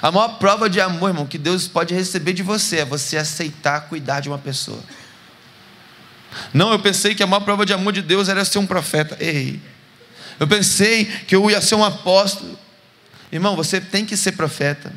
[0.00, 3.82] A maior prova de amor, irmão, que Deus pode receber de você é você aceitar
[3.82, 4.82] cuidar de uma pessoa.
[6.52, 9.16] Não, eu pensei que a maior prova de amor de Deus era ser um profeta.
[9.20, 9.60] Ei.
[10.40, 12.58] Eu pensei que eu ia ser um apóstolo.
[13.30, 14.92] Irmão, você tem que ser profeta.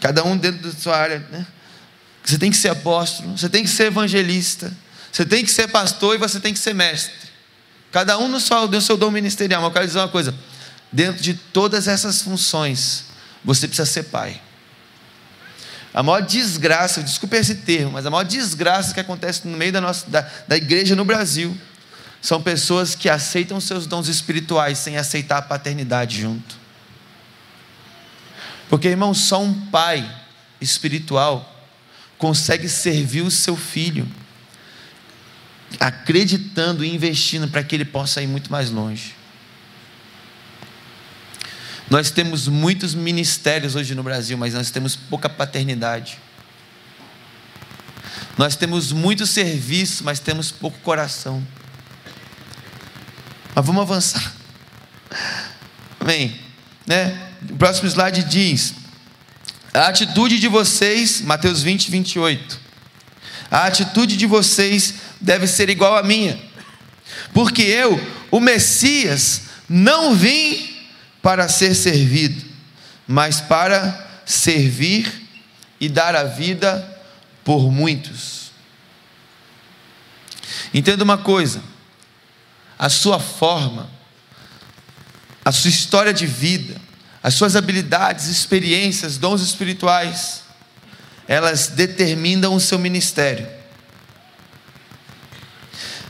[0.00, 1.46] Cada um dentro da sua área, né?
[2.24, 4.72] Você tem que ser apóstolo, você tem que ser evangelista,
[5.12, 7.12] você tem que ser pastor e você tem que ser mestre.
[7.92, 9.60] Cada um no seu, no seu dom ministerial.
[9.60, 10.34] Mas eu quero dizer uma coisa:
[10.90, 13.04] dentro de todas essas funções,
[13.44, 14.40] você precisa ser pai.
[15.92, 19.80] A maior desgraça, desculpe esse termo, mas a maior desgraça que acontece no meio da,
[19.80, 21.56] nossa, da, da igreja no Brasil
[22.20, 26.56] são pessoas que aceitam seus dons espirituais sem aceitar a paternidade junto.
[28.68, 30.10] Porque, irmão, só um pai
[30.60, 31.54] espiritual
[32.18, 34.08] consegue servir o seu filho,
[35.78, 39.14] acreditando e investindo para que ele possa ir muito mais longe.
[41.90, 46.18] Nós temos muitos ministérios hoje no Brasil, mas nós temos pouca paternidade.
[48.38, 51.46] Nós temos muito serviço, mas temos pouco coração.
[53.54, 54.32] Mas vamos avançar.
[56.00, 56.40] Amém.
[56.86, 57.28] Né?
[57.50, 58.74] O próximo slide diz:
[59.72, 62.60] A atitude de vocês, Mateus 20, 28.
[63.50, 66.40] A atitude de vocês deve ser igual à minha,
[67.32, 70.73] porque eu, o Messias, não vim
[71.24, 72.44] para ser servido,
[73.08, 75.26] mas para servir
[75.80, 77.00] e dar a vida
[77.42, 78.52] por muitos.
[80.74, 81.62] Entenda uma coisa:
[82.78, 83.88] a sua forma,
[85.42, 86.78] a sua história de vida,
[87.22, 90.42] as suas habilidades, experiências, dons espirituais,
[91.26, 93.48] elas determinam o seu ministério.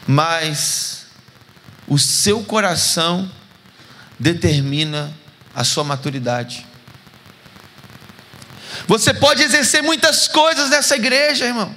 [0.09, 1.07] Mas
[1.87, 3.31] o seu coração
[4.19, 5.13] determina
[5.55, 6.67] a sua maturidade.
[8.87, 11.75] Você pode exercer muitas coisas nessa igreja, irmãos.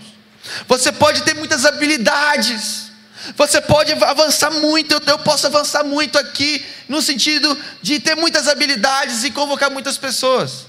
[0.67, 2.91] Você pode ter muitas habilidades.
[3.35, 5.01] Você pode avançar muito.
[5.05, 10.65] Eu, posso avançar muito aqui, no sentido de ter muitas habilidades e convocar muitas pessoas.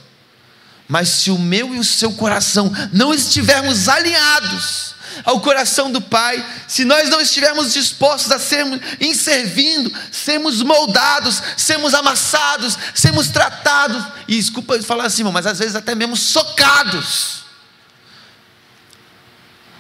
[0.87, 6.45] Mas se o meu e o seu coração não estivermos alinhados, ao coração do Pai,
[6.67, 14.05] se nós não estivermos dispostos a sermos em servindo, sermos moldados, sermos amassados, sermos tratados,
[14.27, 17.45] e desculpa falar assim, mas às vezes até mesmo socados,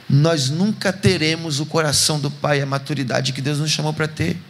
[0.08, 4.40] nós nunca teremos o coração do Pai, a maturidade que Deus nos chamou para ter.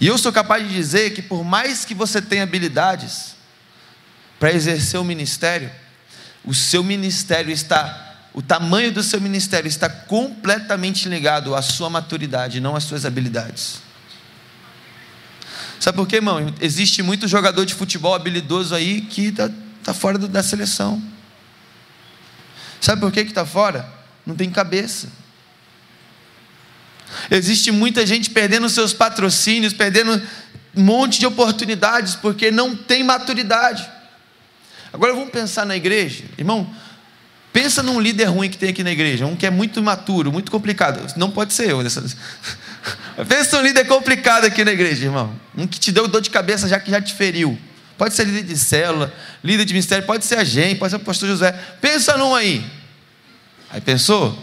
[0.00, 3.36] E eu sou capaz de dizer que por mais que você tenha habilidades
[4.38, 5.70] para exercer o ministério,
[6.44, 12.60] o seu ministério está o tamanho do seu ministério está completamente ligado à sua maturidade,
[12.60, 13.80] não às suas habilidades.
[15.80, 16.52] Sabe por quê, irmão?
[16.60, 19.50] Existe muito jogador de futebol habilidoso aí que está
[19.82, 21.02] tá fora da seleção.
[22.80, 23.88] Sabe por que está fora?
[24.26, 25.08] Não tem cabeça.
[27.30, 30.20] Existe muita gente perdendo seus patrocínios, perdendo
[30.76, 33.88] um monte de oportunidades porque não tem maturidade.
[34.92, 36.68] Agora vamos pensar na igreja, irmão.
[37.60, 40.48] Pensa num líder ruim que tem aqui na igreja, um que é muito imaturo, muito
[40.48, 41.12] complicado.
[41.16, 41.82] Não pode ser eu.
[41.82, 42.04] Dessa...
[43.28, 45.34] Pensa num líder complicado aqui na igreja, irmão.
[45.56, 47.58] Um que te deu dor de cabeça já que já te feriu.
[47.96, 51.00] Pode ser líder de célula, líder de ministério, pode ser a gente, pode ser o
[51.00, 51.50] pastor José.
[51.80, 52.64] Pensa num aí.
[53.70, 54.38] Aí pensou?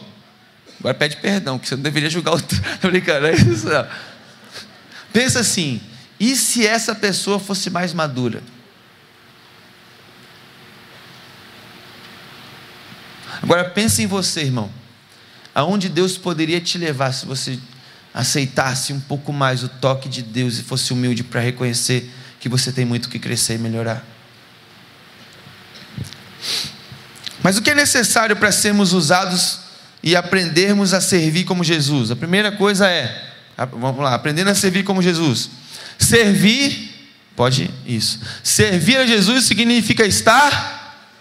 [0.82, 2.36] Agora pede perdão, que você não deveria julgar o.
[2.36, 2.60] Estou
[2.91, 3.88] brincando, é isso não.
[5.13, 5.80] Pensa assim:
[6.19, 8.43] e se essa pessoa fosse mais madura?
[13.45, 14.71] Agora pense em você, irmão.
[15.53, 17.60] Aonde Deus poderia te levar se você
[18.12, 22.71] aceitasse um pouco mais o toque de Deus e fosse humilde para reconhecer que você
[22.71, 24.03] tem muito que crescer e melhorar.
[27.43, 29.60] Mas o que é necessário para sermos usados
[30.01, 32.10] e aprendermos a servir como Jesus?
[32.10, 35.51] A primeira coisa é, vamos lá, aprendendo a servir como Jesus.
[35.99, 38.19] Servir, pode isso.
[38.43, 41.13] Servir a Jesus significa estar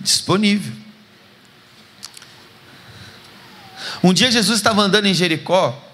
[0.00, 0.79] disponível.
[4.02, 5.86] Um dia Jesus estava andando em Jericó.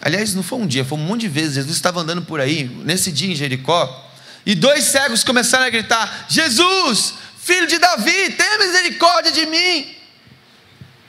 [0.00, 1.54] Aliás, não foi um dia, foi um monte de vezes.
[1.54, 4.08] Jesus estava andando por aí, nesse dia em Jericó.
[4.46, 9.94] E dois cegos começaram a gritar: Jesus, filho de Davi, tenha misericórdia de mim.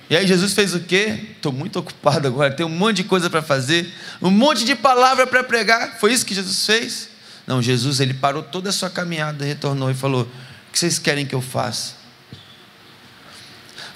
[0.10, 1.28] E aí Jesus fez o quê?
[1.38, 3.90] Estou muito ocupado agora, tem um monte de coisa para fazer,
[4.22, 5.98] um monte de palavra para pregar.
[6.00, 7.08] Foi isso que Jesus fez?
[7.48, 11.26] Não, Jesus ele parou toda a sua caminhada, retornou e falou: O que vocês querem
[11.26, 12.01] que eu faça?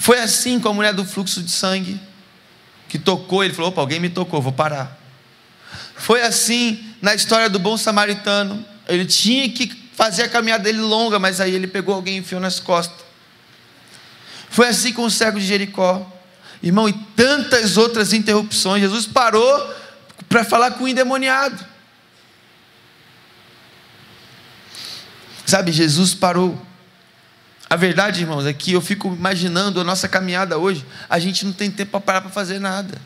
[0.05, 1.99] Foi assim com a mulher do fluxo de sangue,
[2.87, 4.99] que tocou, ele falou: opa, alguém me tocou, vou parar.
[5.95, 9.65] Foi assim na história do bom samaritano, ele tinha que
[9.95, 13.03] fazer a caminhada dele longa, mas aí ele pegou alguém e enfiou nas costas.
[14.47, 16.07] Foi assim com o cego de Jericó,
[16.61, 18.83] irmão, e tantas outras interrupções.
[18.83, 19.73] Jesus parou
[20.29, 21.65] para falar com o endemoniado.
[25.47, 26.63] Sabe, Jesus parou.
[27.69, 31.51] A verdade, irmãos, é que eu fico imaginando a nossa caminhada hoje, a gente não
[31.51, 33.01] tem tempo para parar para fazer nada.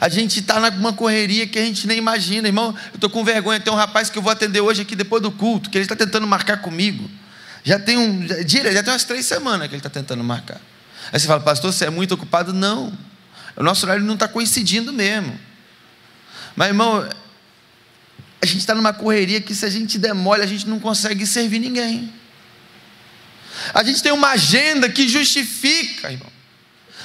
[0.00, 2.74] A gente está numa correria que a gente nem imagina, irmão.
[2.92, 3.60] Eu estou com vergonha.
[3.60, 5.94] Tem um rapaz que eu vou atender hoje aqui depois do culto, que ele está
[5.94, 7.08] tentando marcar comigo.
[7.62, 10.58] Já tem um, já, já tem umas três semanas que ele está tentando marcar.
[11.12, 12.54] Aí você fala, pastor, você é muito ocupado?
[12.54, 12.92] Não.
[13.54, 15.38] O nosso horário não está coincidindo mesmo.
[16.56, 17.06] Mas, irmão,
[18.40, 21.58] a gente está numa correria que se a gente demole, a gente não consegue servir
[21.58, 22.10] ninguém.
[23.74, 26.30] A gente tem uma agenda que justifica, irmão,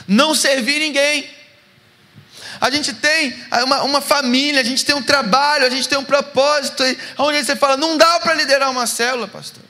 [0.07, 1.29] não servir ninguém.
[2.59, 6.03] A gente tem uma, uma, família, a gente tem um trabalho, a gente tem um
[6.03, 6.83] propósito,
[7.17, 9.63] onde você fala, não dá para liderar uma célula, pastor.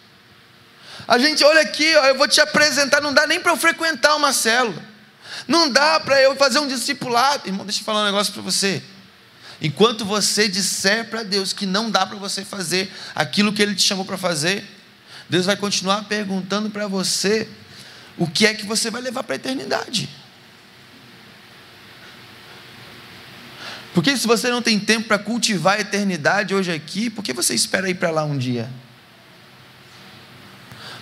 [1.08, 4.16] A gente, olha aqui, ó, eu vou te apresentar, não dá nem para eu frequentar
[4.16, 4.82] uma célula.
[5.48, 7.48] Não dá para eu fazer um discipulado.
[7.48, 8.82] Irmão, deixa eu falar um negócio para você.
[9.62, 13.84] Enquanto você disser para Deus que não dá para você fazer aquilo que Ele te
[13.84, 14.64] chamou para fazer,
[15.30, 17.48] Deus vai continuar perguntando para você
[18.18, 20.10] o que é que você vai levar para a eternidade.
[23.94, 27.56] Porque se você não tem tempo para cultivar a eternidade hoje aqui, por que você
[27.56, 28.70] espera ir para lá um dia?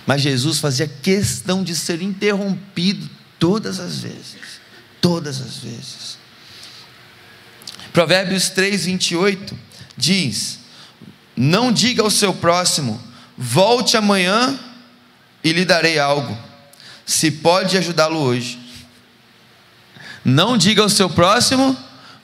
[0.06, 3.08] Mas Jesus fazia questão de ser interrompido
[3.38, 4.60] todas as vezes.
[5.00, 6.18] Todas as vezes.
[7.92, 9.58] Provérbios 3, 28
[9.96, 10.60] diz:
[11.36, 13.02] Não diga ao seu próximo,
[13.36, 14.58] volte amanhã
[15.42, 16.36] e lhe darei algo,
[17.04, 18.58] se pode ajudá-lo hoje.
[20.24, 21.76] Não diga ao seu próximo,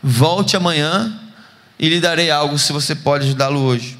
[0.02, 1.20] volte amanhã
[1.78, 3.98] e lhe darei algo, se você pode ajudá-lo hoje.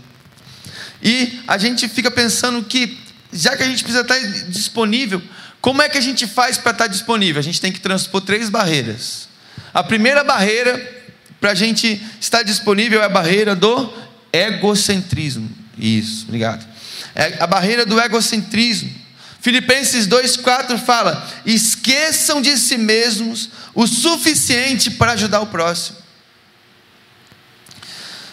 [1.03, 2.99] E a gente fica pensando que,
[3.33, 4.19] já que a gente precisa estar
[4.49, 5.23] disponível,
[5.61, 7.41] como é que a gente faz para estar disponível?
[7.41, 9.29] A gente tem que transpor três barreiras.
[9.73, 10.99] A primeira barreira
[11.41, 13.93] para a gente estar disponível é a barreira do
[14.33, 15.51] egocentrismo.
[15.79, 16.70] Isso, obrigado.
[17.15, 18.91] É a barreira do egocentrismo.
[19.41, 25.97] Filipenses 2,4 fala: esqueçam de si mesmos o suficiente para ajudar o próximo.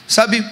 [0.08, 0.46] Sabe,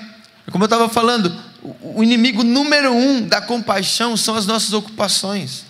[0.51, 1.35] como eu estava falando,
[1.81, 5.65] o inimigo número um da compaixão são as nossas ocupações.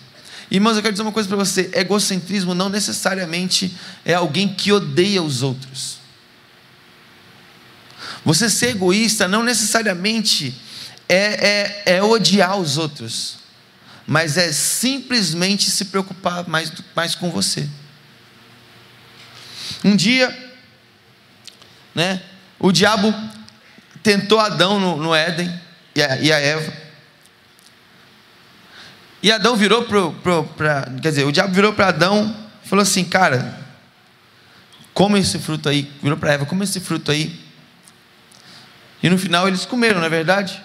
[0.50, 5.22] Irmãos, eu quero dizer uma coisa para você: egocentrismo não necessariamente é alguém que odeia
[5.22, 5.98] os outros.
[8.24, 10.54] Você ser egoísta não necessariamente
[11.08, 13.38] é, é, é odiar os outros,
[14.06, 17.68] mas é simplesmente se preocupar mais, mais com você.
[19.84, 20.34] Um dia,
[21.94, 22.22] né,
[22.58, 23.14] o diabo
[24.02, 25.52] tentou Adão no, no Éden
[25.94, 26.72] e a, e a Eva.
[29.22, 30.88] E Adão virou para.
[31.02, 33.58] Quer dizer, o diabo virou para Adão e falou assim: Cara,
[34.94, 35.90] come esse fruto aí.
[36.02, 37.44] Virou para Eva: Come esse fruto aí.
[39.02, 40.62] E no final eles comeram, não é verdade?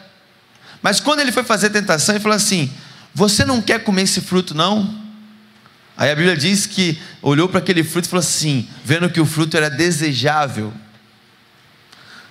[0.82, 2.72] Mas quando ele foi fazer a tentação, ele falou assim:
[3.14, 5.02] Você não quer comer esse fruto, não?
[6.02, 9.26] Aí a Bíblia diz que olhou para aquele fruto e falou assim, vendo que o
[9.26, 10.74] fruto era desejável,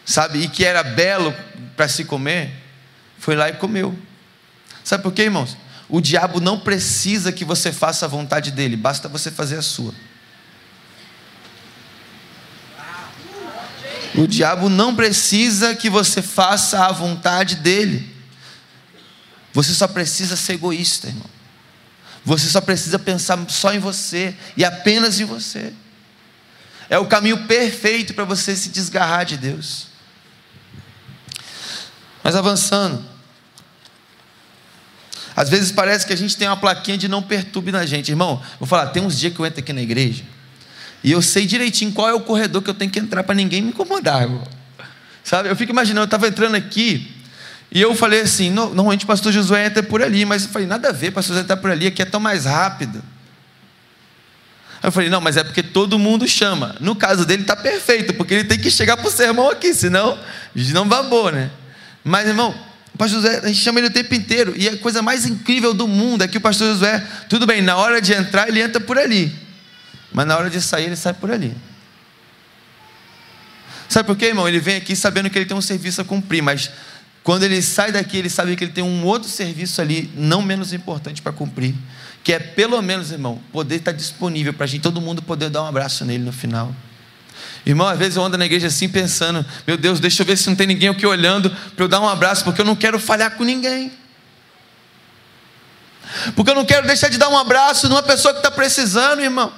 [0.04, 1.32] sabe, e que era belo
[1.76, 2.52] para se comer,
[3.16, 3.96] foi lá e comeu.
[4.82, 5.56] Sabe por quê, irmãos?
[5.88, 9.94] O diabo não precisa que você faça a vontade dele, basta você fazer a sua.
[14.16, 18.10] O diabo não precisa que você faça a vontade dele.
[19.52, 21.26] Você só precisa ser egoísta, irmão.
[22.24, 25.72] Você só precisa pensar só em você e apenas em você.
[26.88, 29.86] É o caminho perfeito para você se desgarrar de Deus.
[32.22, 33.04] Mas avançando.
[35.34, 38.10] Às vezes parece que a gente tem uma plaquinha de não perturbe na gente.
[38.10, 40.24] Irmão, vou falar, tem uns dias que eu entro aqui na igreja
[41.02, 43.62] e eu sei direitinho qual é o corredor que eu tenho que entrar para ninguém
[43.62, 44.46] me incomodar, irmão.
[45.24, 45.48] Sabe?
[45.48, 47.10] Eu fico imaginando, eu estava entrando aqui
[47.72, 50.88] e eu falei assim: normalmente o pastor Josué entra por ali, mas eu falei: nada
[50.88, 53.02] a ver, pastor Josué está por ali, aqui é tão mais rápido.
[54.83, 56.74] Aí eu falei: não, mas é porque todo mundo chama.
[56.80, 60.18] No caso dele está perfeito, porque ele tem que chegar para o sermão aqui, senão
[60.72, 61.50] não babou, né?
[62.02, 62.54] Mas irmão,
[62.92, 65.72] o pastor Josué, a gente chama ele o tempo inteiro, e a coisa mais incrível
[65.72, 68.80] do mundo é que o pastor Josué, tudo bem, na hora de entrar ele entra
[68.80, 69.32] por ali,
[70.12, 71.57] mas na hora de sair ele sai por ali.
[73.88, 74.49] Sabe por quê, irmão?
[74.49, 76.70] Ele vem aqui sabendo que ele tem um serviço a cumprir, mas
[77.23, 80.73] quando ele sai daqui, ele sabe que ele tem um outro serviço ali, não menos
[80.73, 81.75] importante para cumprir,
[82.25, 85.62] que é pelo menos, irmão, poder estar disponível para a gente, todo mundo poder dar
[85.62, 86.75] um abraço nele no final.
[87.64, 90.49] Irmão, às vezes eu ando na igreja assim pensando, meu Deus, deixa eu ver se
[90.49, 93.33] não tem ninguém aqui olhando para eu dar um abraço, porque eu não quero falhar
[93.33, 93.93] com ninguém.
[96.35, 99.53] Porque eu não quero deixar de dar um abraço numa pessoa que está precisando, irmão.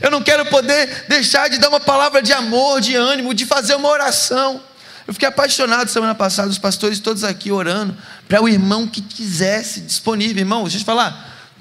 [0.00, 3.74] Eu não quero poder deixar de dar uma palavra de amor, de ânimo, de fazer
[3.74, 4.60] uma oração.
[5.06, 7.96] Eu fiquei apaixonado semana passada, os pastores todos aqui orando,
[8.26, 10.38] para o irmão que quisesse disponível.
[10.38, 11.52] Irmão, deixa eu te falar,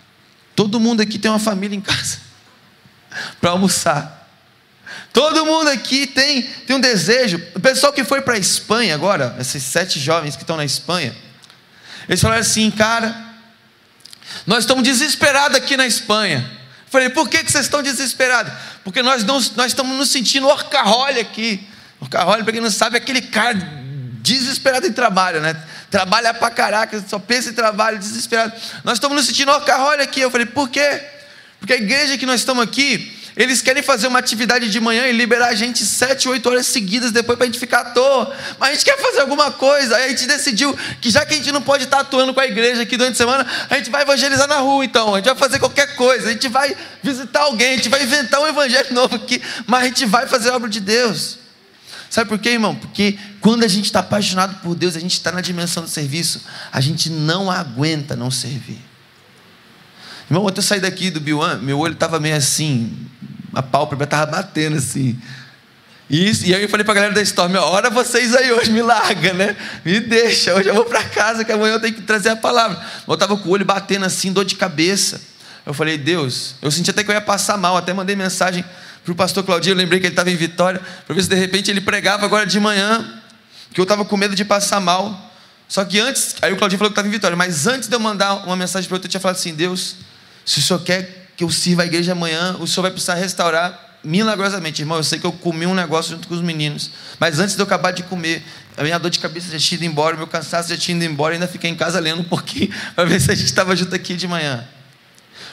[0.55, 2.19] todo mundo aqui tem uma família em casa
[3.41, 4.21] para almoçar.
[5.11, 7.41] Todo mundo aqui tem, tem um desejo.
[7.53, 11.15] O pessoal que foi para a Espanha agora, esses sete jovens que estão na Espanha,
[12.07, 13.15] eles falaram assim, cara,
[14.45, 16.49] nós estamos desesperados aqui na Espanha.
[16.85, 18.53] Eu falei, por que, que vocês estão desesperados?
[18.83, 21.67] Porque nós, não, nós estamos nos sentindo orcarrolha aqui.
[22.03, 23.57] Orcarrolha, para quem não sabe, aquele cara
[24.21, 25.55] desesperado em trabalho, né?
[25.89, 28.51] Trabalha pra caraca, só pensa em trabalho, desesperado.
[28.83, 30.19] Nós estamos nos sentindo orcarrolha aqui.
[30.19, 31.01] Eu falei, por quê?
[31.59, 35.13] Porque a igreja que nós estamos aqui, eles querem fazer uma atividade de manhã e
[35.13, 38.35] liberar a gente sete, oito horas seguidas depois para a gente ficar à toa.
[38.59, 39.95] Mas a gente quer fazer alguma coisa.
[39.95, 42.45] Aí a gente decidiu que já que a gente não pode estar atuando com a
[42.45, 45.13] igreja aqui durante a semana, a gente vai evangelizar na rua então.
[45.13, 46.27] A gente vai fazer qualquer coisa.
[46.27, 49.41] A gente vai visitar alguém, a gente vai inventar um evangelho novo aqui.
[49.65, 51.42] Mas a gente vai fazer a obra de Deus.
[52.14, 52.76] Sabe por quê, irmão?
[52.76, 56.41] Porque quando a gente está apaixonado por Deus, a gente está na dimensão do serviço,
[56.72, 58.80] a gente não aguenta não servir.
[60.30, 62.95] Irmão, ontem eu saí daqui do Biuan, meu olho estava meio assim,
[63.51, 65.20] a pálpebra estava batendo assim.
[66.07, 68.70] E, isso, e aí eu falei para a galera da Storm, hora vocês aí hoje,
[68.70, 69.57] me larga, né?
[69.84, 72.80] Me deixa, hoje eu vou para casa, que amanhã eu tenho que trazer a palavra.
[73.07, 75.20] Eu estava com o olho batendo assim, dor de cabeça.
[75.66, 78.64] Eu falei, Deus, eu senti até que eu ia passar mal, até mandei mensagem
[79.03, 81.35] para o pastor Claudio, eu lembrei que ele estava em Vitória, para ver se de
[81.35, 83.21] repente ele pregava agora de manhã,
[83.73, 85.31] que eu estava com medo de passar mal.
[85.67, 87.99] Só que antes, aí o Claudinho falou que estava em Vitória, mas antes de eu
[87.99, 89.97] mandar uma mensagem para ele, eu tinha falado assim: Deus,
[90.45, 93.97] se o senhor quer que eu sirva a igreja amanhã, o senhor vai precisar restaurar
[94.03, 94.81] milagrosamente.
[94.81, 97.61] Irmão, eu sei que eu comi um negócio junto com os meninos, mas antes de
[97.61, 98.43] eu acabar de comer,
[98.77, 101.33] a minha dor de cabeça já tinha ido embora, meu cansaço já tinha ido embora,
[101.33, 104.15] ainda fiquei em casa lendo um pouquinho para ver se a gente estava junto aqui
[104.15, 104.65] de manhã.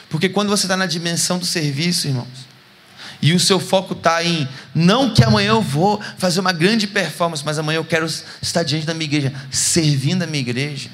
[0.09, 2.50] Porque quando você está na dimensão do serviço, irmãos,
[3.21, 7.43] e o seu foco está em não que amanhã eu vou fazer uma grande performance,
[7.45, 8.05] mas amanhã eu quero
[8.41, 10.89] estar diante da minha igreja, servindo a minha igreja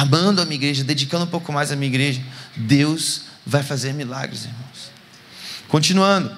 [0.00, 2.22] amando a minha igreja, dedicando um pouco mais à minha igreja,
[2.56, 4.90] Deus vai fazer milagres, irmãos.
[5.68, 6.36] Continuando.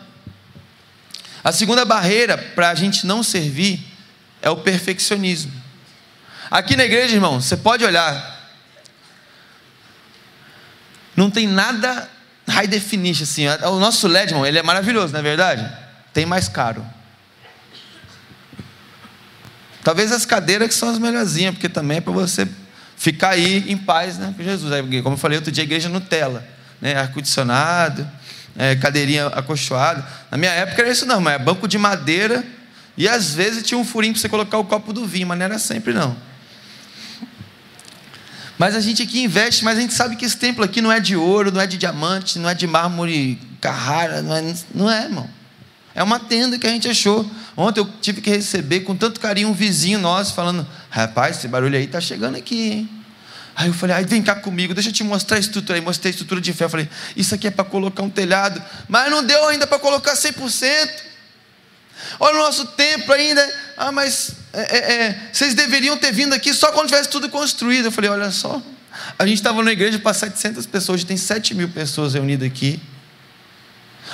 [1.45, 3.85] A segunda barreira para a gente não servir
[4.41, 5.53] é o perfeccionismo.
[6.51, 8.41] Aqui na igreja, irmão, você pode olhar.
[11.17, 12.09] Não tem nada
[12.49, 13.47] high definition assim.
[13.49, 15.71] O nosso LED, irmão, ele é maravilhoso, não é verdade?
[16.13, 16.85] Tem mais caro.
[19.83, 22.49] Talvez as cadeiras que são as melhorzinhas, porque também é para você
[22.97, 24.73] ficar aí em paz né, com Jesus.
[24.73, 26.47] Aí, como eu falei outro dia, igreja Nutella,
[26.81, 28.09] né, ar-condicionado,
[28.57, 30.07] é, cadeirinha acolchoada.
[30.31, 32.45] Na minha época era isso não, mas é banco de madeira
[32.97, 35.45] e às vezes tinha um furinho para você colocar o copo do vinho, mas não
[35.45, 36.17] era sempre não.
[38.63, 41.01] Mas a gente aqui investe, mas a gente sabe que esse templo aqui não é
[41.01, 45.03] de ouro, não é de diamante, não é de mármore Carrara, não é, não é
[45.03, 45.29] irmão.
[45.93, 47.29] É uma tenda que a gente achou.
[47.57, 51.77] Ontem eu tive que receber com tanto carinho um vizinho nosso falando: Rapaz, esse barulho
[51.77, 52.91] aí está chegando aqui, hein?
[53.57, 55.77] Aí eu falei, vem cá comigo, deixa eu te mostrar a estrutura.
[55.77, 56.55] Aí mostrei a estrutura de.
[56.57, 60.15] Eu falei, isso aqui é para colocar um telhado, mas não deu ainda para colocar
[60.15, 60.89] 100%.
[62.21, 63.45] Olha o nosso templo ainda.
[63.77, 67.87] Ah, mas é, é, é, vocês deveriam ter vindo aqui só quando tivesse tudo construído.
[67.87, 68.63] Eu falei, olha só.
[69.19, 72.81] A gente estava na igreja para 700 pessoas, hoje tem 7 mil pessoas reunidas aqui.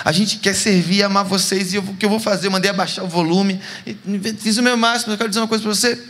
[0.05, 1.75] A gente quer servir amar vocês.
[1.75, 2.47] E o que eu vou fazer?
[2.47, 3.61] Eu mandei abaixar o volume.
[4.39, 5.13] Fiz o meu máximo.
[5.13, 6.01] Eu quero dizer uma coisa para você.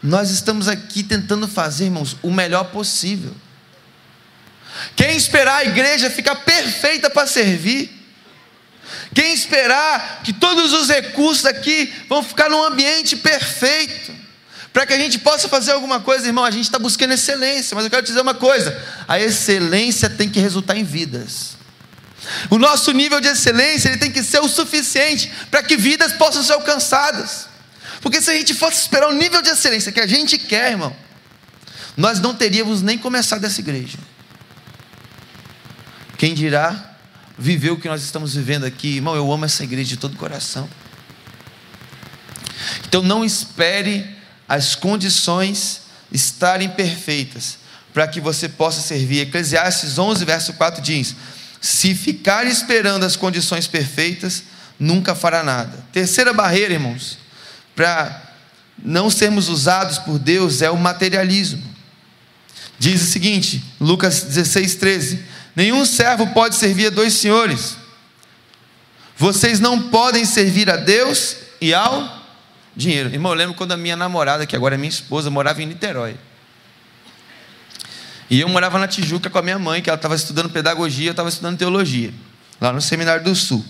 [0.00, 3.34] Nós estamos aqui tentando fazer, irmãos, o melhor possível.
[4.94, 8.03] Quem esperar a igreja ficar perfeita para servir?
[9.14, 14.12] Quem esperar que todos os recursos aqui vão ficar num ambiente perfeito?
[14.72, 17.84] Para que a gente possa fazer alguma coisa, irmão, a gente está buscando excelência, mas
[17.84, 18.76] eu quero te dizer uma coisa:
[19.06, 21.56] a excelência tem que resultar em vidas.
[22.50, 26.42] O nosso nível de excelência ele tem que ser o suficiente para que vidas possam
[26.42, 27.48] ser alcançadas.
[28.00, 30.94] Porque se a gente fosse esperar o nível de excelência que a gente quer, irmão,
[31.96, 33.98] nós não teríamos nem começado essa igreja.
[36.18, 36.93] Quem dirá
[37.38, 40.16] viver o que nós estamos vivendo aqui, irmão, eu amo essa igreja de todo o
[40.16, 40.68] coração.
[42.86, 44.06] Então não espere
[44.48, 45.82] as condições
[46.12, 47.58] estarem perfeitas
[47.92, 49.20] para que você possa servir.
[49.20, 51.14] Eclesiastes 11, verso 4 diz:
[51.60, 54.44] se ficar esperando as condições perfeitas,
[54.78, 55.84] nunca fará nada.
[55.92, 57.18] Terceira barreira, irmãos,
[57.74, 58.22] para
[58.82, 61.62] não sermos usados por Deus é o materialismo.
[62.78, 65.24] Diz o seguinte, Lucas 16, 13:
[65.54, 67.76] Nenhum servo pode servir a dois senhores.
[69.16, 72.22] Vocês não podem servir a Deus e ao
[72.74, 73.10] dinheiro.
[73.10, 76.16] Irmão, eu lembro quando a minha namorada, que agora é minha esposa, morava em Niterói.
[78.28, 81.12] E eu morava na Tijuca com a minha mãe, que ela estava estudando pedagogia, eu
[81.12, 82.12] estava estudando teologia,
[82.60, 83.64] lá no Seminário do Sul.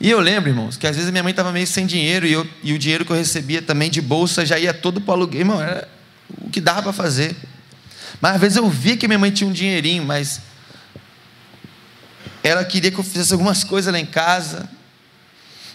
[0.00, 2.32] E eu lembro, irmãos, que às vezes a minha mãe estava meio sem dinheiro e,
[2.32, 5.14] eu, e o dinheiro que eu recebia também de bolsa já ia todo para o
[5.14, 5.40] aluguel.
[5.40, 5.88] Irmão, era
[6.40, 7.36] o que dava para fazer.
[8.20, 10.40] Mas às vezes eu via que minha mãe tinha um dinheirinho, mas
[12.42, 14.68] ela queria que eu fizesse algumas coisas lá em casa.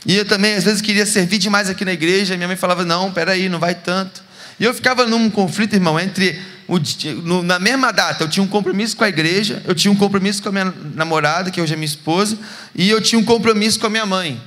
[0.05, 2.35] E eu também, às vezes, queria servir demais aqui na igreja.
[2.35, 4.23] Minha mãe falava: Não, peraí, não vai tanto.
[4.59, 6.39] E eu ficava num conflito, irmão, entre.
[6.67, 6.79] O,
[7.23, 10.41] no, na mesma data, eu tinha um compromisso com a igreja, eu tinha um compromisso
[10.41, 12.39] com a minha namorada, que hoje é minha esposa,
[12.73, 14.41] e eu tinha um compromisso com a minha mãe.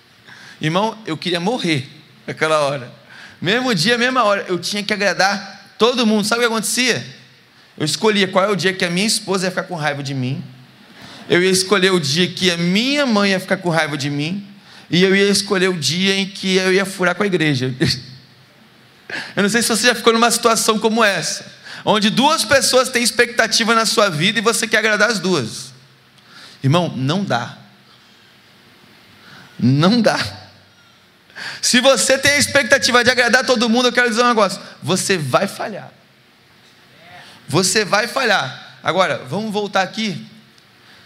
[0.62, 1.86] Irmão, eu queria morrer
[2.26, 2.90] naquela hora.
[3.40, 6.24] Mesmo dia, mesma hora, eu tinha que agradar todo mundo.
[6.24, 7.04] Sabe o que acontecia?
[7.76, 10.14] Eu escolhia qual é o dia que a minha esposa ia ficar com raiva de
[10.14, 10.42] mim,
[11.28, 14.46] eu ia escolher o dia que a minha mãe ia ficar com raiva de mim,
[14.90, 17.74] e eu ia escolher o dia em que eu ia furar com a igreja.
[19.34, 21.50] Eu não sei se você já ficou numa situação como essa,
[21.82, 25.72] onde duas pessoas têm expectativa na sua vida e você quer agradar as duas.
[26.62, 27.56] Irmão, não dá.
[29.58, 30.18] Não dá.
[31.62, 35.16] Se você tem a expectativa de agradar todo mundo, eu quero dizer um negócio: você
[35.16, 35.90] vai falhar.
[37.48, 38.76] Você vai falhar.
[38.82, 40.26] Agora, vamos voltar aqui.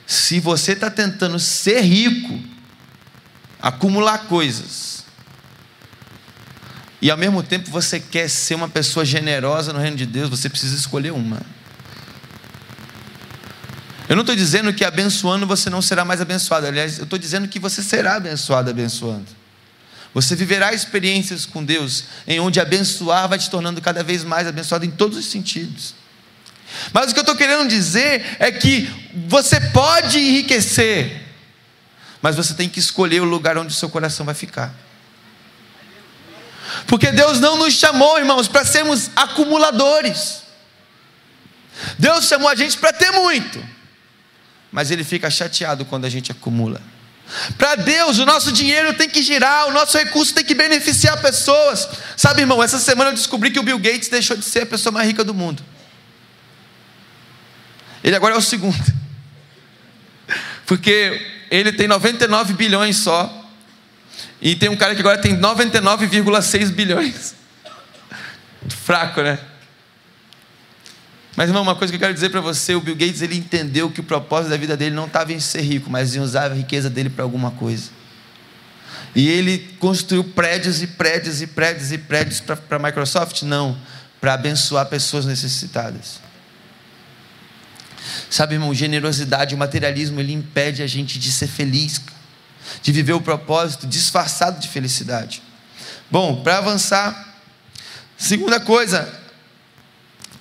[0.06, 2.40] Se você está tentando ser rico,
[3.60, 5.04] acumular coisas,
[7.00, 10.48] e ao mesmo tempo você quer ser uma pessoa generosa no reino de Deus, você
[10.48, 11.42] precisa escolher uma.
[14.08, 17.48] Eu não estou dizendo que abençoando você não será mais abençoado, aliás, eu estou dizendo
[17.48, 19.26] que você será abençoado abençoando.
[20.14, 24.84] Você viverá experiências com Deus em onde abençoar vai te tornando cada vez mais abençoado
[24.84, 25.94] em todos os sentidos.
[26.92, 28.88] Mas o que eu estou querendo dizer é que
[29.26, 31.22] você pode enriquecer,
[32.20, 34.74] mas você tem que escolher o lugar onde o seu coração vai ficar.
[36.86, 40.42] Porque Deus não nos chamou, irmãos, para sermos acumuladores.
[41.98, 43.62] Deus chamou a gente para ter muito,
[44.70, 46.80] mas Ele fica chateado quando a gente acumula.
[47.56, 51.88] Para Deus, o nosso dinheiro tem que girar, o nosso recurso tem que beneficiar pessoas.
[52.16, 54.92] Sabe, irmão, essa semana eu descobri que o Bill Gates deixou de ser a pessoa
[54.92, 55.64] mais rica do mundo.
[58.02, 58.76] Ele agora é o segundo.
[60.66, 63.40] Porque ele tem 99 bilhões só.
[64.40, 67.34] E tem um cara que agora tem 99,6 bilhões.
[68.84, 69.38] Fraco, né?
[71.36, 73.90] Mas, irmão, uma coisa que eu quero dizer para você: o Bill Gates ele entendeu
[73.90, 76.54] que o propósito da vida dele não estava em ser rico, mas em usar a
[76.54, 77.90] riqueza dele para alguma coisa.
[79.14, 83.42] E ele construiu prédios e prédios e prédios e prédios para a Microsoft?
[83.42, 83.76] Não,
[84.20, 86.20] para abençoar pessoas necessitadas.
[88.30, 92.00] Sabe, irmão, generosidade, o materialismo, ele impede a gente de ser feliz,
[92.82, 95.42] de viver o propósito disfarçado de felicidade.
[96.10, 97.36] Bom, para avançar,
[98.16, 99.12] segunda coisa,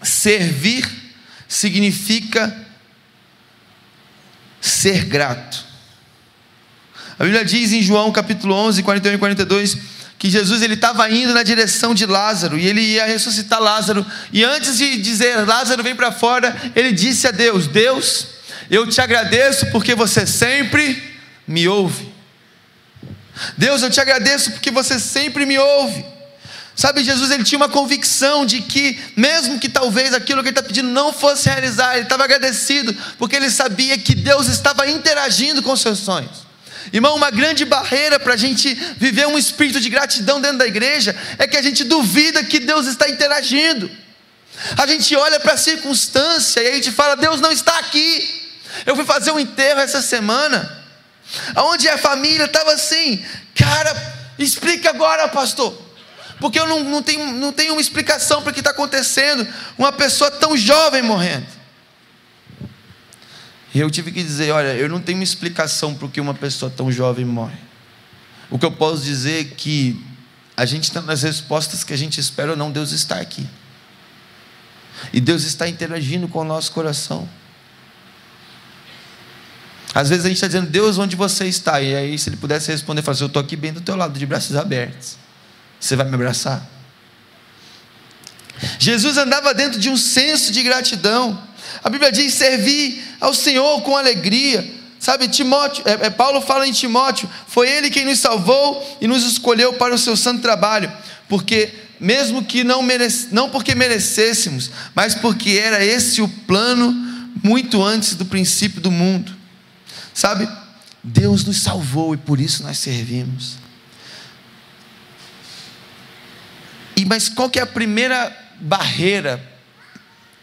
[0.02, 0.90] servir
[1.48, 2.56] significa
[4.60, 5.66] ser grato.
[7.20, 9.78] A Bíblia diz em João capítulo 11, 41 e 42
[10.22, 14.06] que Jesus ele estava indo na direção de Lázaro e ele ia ressuscitar Lázaro.
[14.32, 18.28] E antes de dizer Lázaro vem para fora, ele disse a Deus: Deus,
[18.70, 21.18] eu te agradeço porque você sempre
[21.48, 22.14] me ouve.
[23.58, 26.06] Deus, eu te agradeço porque você sempre me ouve.
[26.76, 30.62] Sabe, Jesus ele tinha uma convicção de que, mesmo que talvez aquilo que ele está
[30.62, 35.76] pedindo não fosse realizar, ele estava agradecido, porque ele sabia que Deus estava interagindo com
[35.76, 36.51] seus sonhos.
[36.92, 41.16] Irmão, uma grande barreira para a gente viver um espírito de gratidão dentro da igreja
[41.38, 43.90] é que a gente duvida que Deus está interagindo.
[44.78, 48.42] A gente olha para a circunstância e a gente fala: Deus não está aqui.
[48.86, 50.86] Eu fui fazer um enterro essa semana,
[51.58, 53.24] onde a família estava assim,
[53.56, 53.94] cara,
[54.40, 55.78] explica agora, pastor,
[56.40, 59.48] porque eu não, não, tenho, não tenho uma explicação para o que está acontecendo.
[59.78, 61.61] Uma pessoa tão jovem morrendo.
[63.74, 66.72] E eu tive que dizer: olha, eu não tenho uma explicação o que uma pessoa
[66.76, 67.58] tão jovem morre.
[68.50, 70.04] O que eu posso dizer é que
[70.58, 73.48] a gente está nas respostas que a gente espera ou não, Deus está aqui.
[75.14, 77.28] E Deus está interagindo com o nosso coração.
[79.94, 81.82] Às vezes a gente está dizendo, Deus, onde você está?
[81.82, 84.18] E aí, se ele pudesse responder, falar assim, eu estou aqui bem do teu lado,
[84.18, 85.18] de braços abertos.
[85.80, 86.66] Você vai me abraçar?
[88.80, 91.42] Jesus andava dentro de um senso de gratidão.
[91.84, 94.80] A Bíblia diz servir ao Senhor com alegria.
[95.00, 99.24] Sabe, Timóteo, é, é, Paulo fala em Timóteo, foi ele quem nos salvou e nos
[99.24, 100.92] escolheu para o seu santo trabalho,
[101.28, 106.92] porque mesmo que não, merece, não porque merecêssemos, mas porque era esse o plano
[107.44, 109.36] muito antes do princípio do mundo.
[110.14, 110.48] Sabe?
[111.04, 113.58] Deus nos salvou e por isso nós servimos.
[116.96, 119.51] E mas qual que é a primeira barreira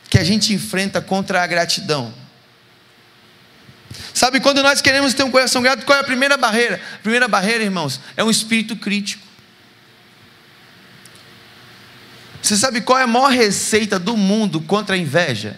[0.09, 2.12] que a gente enfrenta contra a gratidão?
[4.12, 6.80] Sabe, quando nós queremos ter um coração grato, qual é a primeira barreira?
[6.94, 9.26] A primeira barreira, irmãos, é um espírito crítico.
[12.42, 15.56] Você sabe qual é a maior receita do mundo contra a inveja?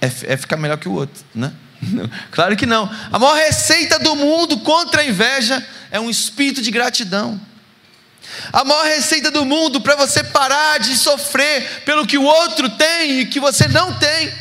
[0.00, 1.52] É, é ficar melhor que o outro, né?
[2.30, 2.90] Claro que não.
[3.10, 7.40] A maior receita do mundo contra a inveja é um espírito de gratidão.
[8.52, 13.20] A maior receita do mundo para você parar de sofrer pelo que o outro tem
[13.20, 14.32] e que você não tem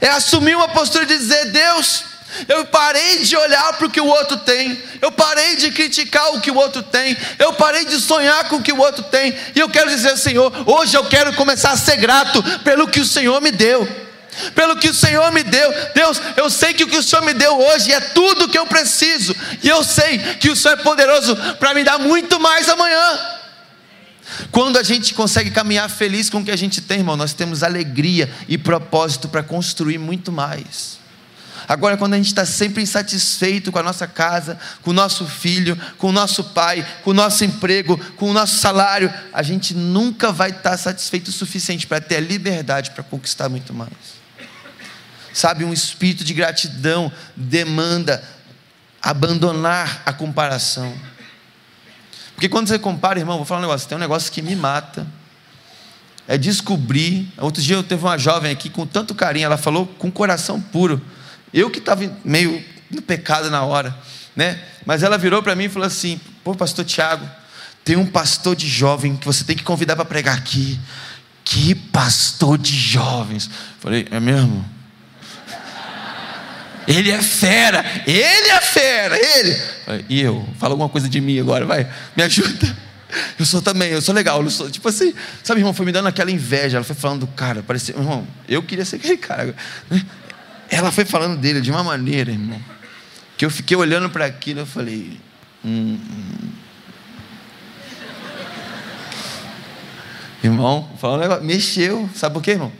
[0.00, 2.04] é assumir uma postura de dizer: Deus,
[2.48, 6.40] eu parei de olhar para o que o outro tem, eu parei de criticar o
[6.40, 9.60] que o outro tem, eu parei de sonhar com o que o outro tem, e
[9.60, 13.40] eu quero dizer, Senhor, hoje eu quero começar a ser grato pelo que o Senhor
[13.40, 14.05] me deu
[14.54, 15.72] pelo que o Senhor me deu.
[15.94, 18.58] Deus, eu sei que o que o Senhor me deu hoje é tudo o que
[18.58, 22.68] eu preciso, e eu sei que o Senhor é poderoso para me dar muito mais
[22.68, 23.36] amanhã.
[24.50, 27.62] Quando a gente consegue caminhar feliz com o que a gente tem, irmão, nós temos
[27.62, 30.98] alegria e propósito para construir muito mais.
[31.68, 35.76] Agora, quando a gente está sempre insatisfeito com a nossa casa, com o nosso filho,
[35.98, 40.30] com o nosso pai, com o nosso emprego, com o nosso salário, a gente nunca
[40.30, 44.15] vai estar tá satisfeito o suficiente para ter a liberdade para conquistar muito mais.
[45.36, 48.26] Sabe, um espírito de gratidão demanda
[49.02, 50.94] abandonar a comparação.
[52.32, 55.06] Porque quando você compara, irmão, vou falar um negócio, tem um negócio que me mata.
[56.26, 57.30] É descobrir.
[57.36, 61.02] Outro dia eu teve uma jovem aqui com tanto carinho, ela falou com coração puro.
[61.52, 63.94] Eu que estava meio no pecado na hora,
[64.34, 64.58] né?
[64.86, 67.28] Mas ela virou para mim e falou assim: "Pô, pastor Tiago,
[67.84, 70.80] tem um pastor de jovem que você tem que convidar para pregar aqui.
[71.44, 74.75] Que pastor de jovens?" Falei: "É mesmo?"
[76.86, 79.56] Ele é fera, ele é fera, ele.
[80.08, 80.46] E eu?
[80.58, 82.76] Fala alguma coisa de mim agora, vai, me ajuda.
[83.38, 86.08] Eu sou também, eu sou legal, eu sou, tipo assim, sabe, irmão, foi me dando
[86.08, 86.78] aquela inveja.
[86.78, 89.54] Ela foi falando do cara, parecia, irmão, eu queria ser aquele cara.
[89.90, 90.04] Né?
[90.68, 92.60] Ela foi falando dele de uma maneira, irmão,
[93.36, 95.18] que eu fiquei olhando para aquilo, eu falei,
[95.64, 96.48] hum, hum.
[100.42, 102.72] irmão, falando mexeu, sabe por quê, irmão?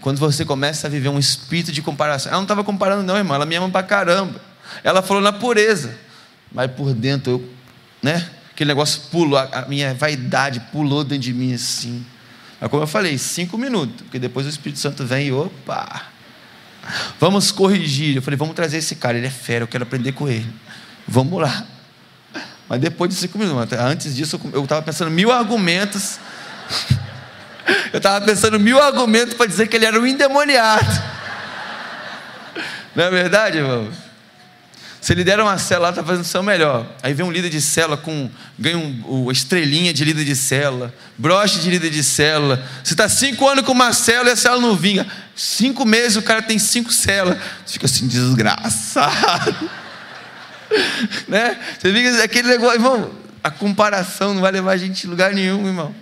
[0.00, 2.30] Quando você começa a viver um espírito de comparação.
[2.30, 3.34] Ela não estava comparando, não, irmão.
[3.34, 4.40] Ela me ama pra caramba.
[4.82, 5.94] Ela falou na pureza.
[6.52, 7.50] Mas por dentro, eu,
[8.02, 8.30] né?
[8.50, 12.04] Aquele negócio pulou, a minha vaidade pulou dentro de mim assim.
[12.60, 16.02] Mas como eu falei, cinco minutos, porque depois o Espírito Santo vem e opa,
[17.18, 18.16] vamos corrigir.
[18.16, 20.46] Eu falei, vamos trazer esse cara, ele é fera, eu quero aprender com ele.
[21.08, 21.64] Vamos lá.
[22.68, 26.18] Mas depois de cinco minutos, antes disso, eu estava pensando mil argumentos
[27.92, 31.20] eu estava pensando mil argumentos para dizer que ele era um endemoniado.
[32.94, 33.88] Não é verdade, irmão?
[35.00, 36.86] Se ele der uma célula, está fazendo seu melhor.
[37.02, 40.94] Aí vem um líder de célula com ganha um, um, estrelinha de líder de célula,
[41.16, 42.62] broche de líder de célula.
[42.84, 45.06] Você está cinco anos com uma célula e a célula não vinga.
[45.34, 47.38] Cinco meses o cara tem cinco células.
[47.64, 49.70] Você fica assim, desgraçado.
[51.26, 51.58] né?
[51.78, 53.10] Você fica aquele negócio, irmão.
[53.42, 55.94] A comparação não vai levar a gente a lugar nenhum, irmão.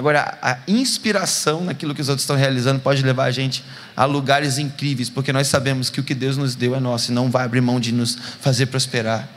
[0.00, 3.62] Agora, a inspiração naquilo que os outros estão realizando pode levar a gente
[3.94, 7.14] a lugares incríveis, porque nós sabemos que o que Deus nos deu é nosso e
[7.14, 9.28] não vai abrir mão de nos fazer prosperar.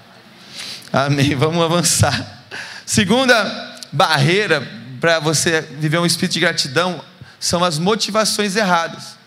[0.93, 1.35] Amém.
[1.35, 2.45] Vamos avançar.
[2.85, 4.65] Segunda barreira
[5.01, 7.03] para você viver um espírito de gratidão
[7.41, 9.17] são as motivações erradas.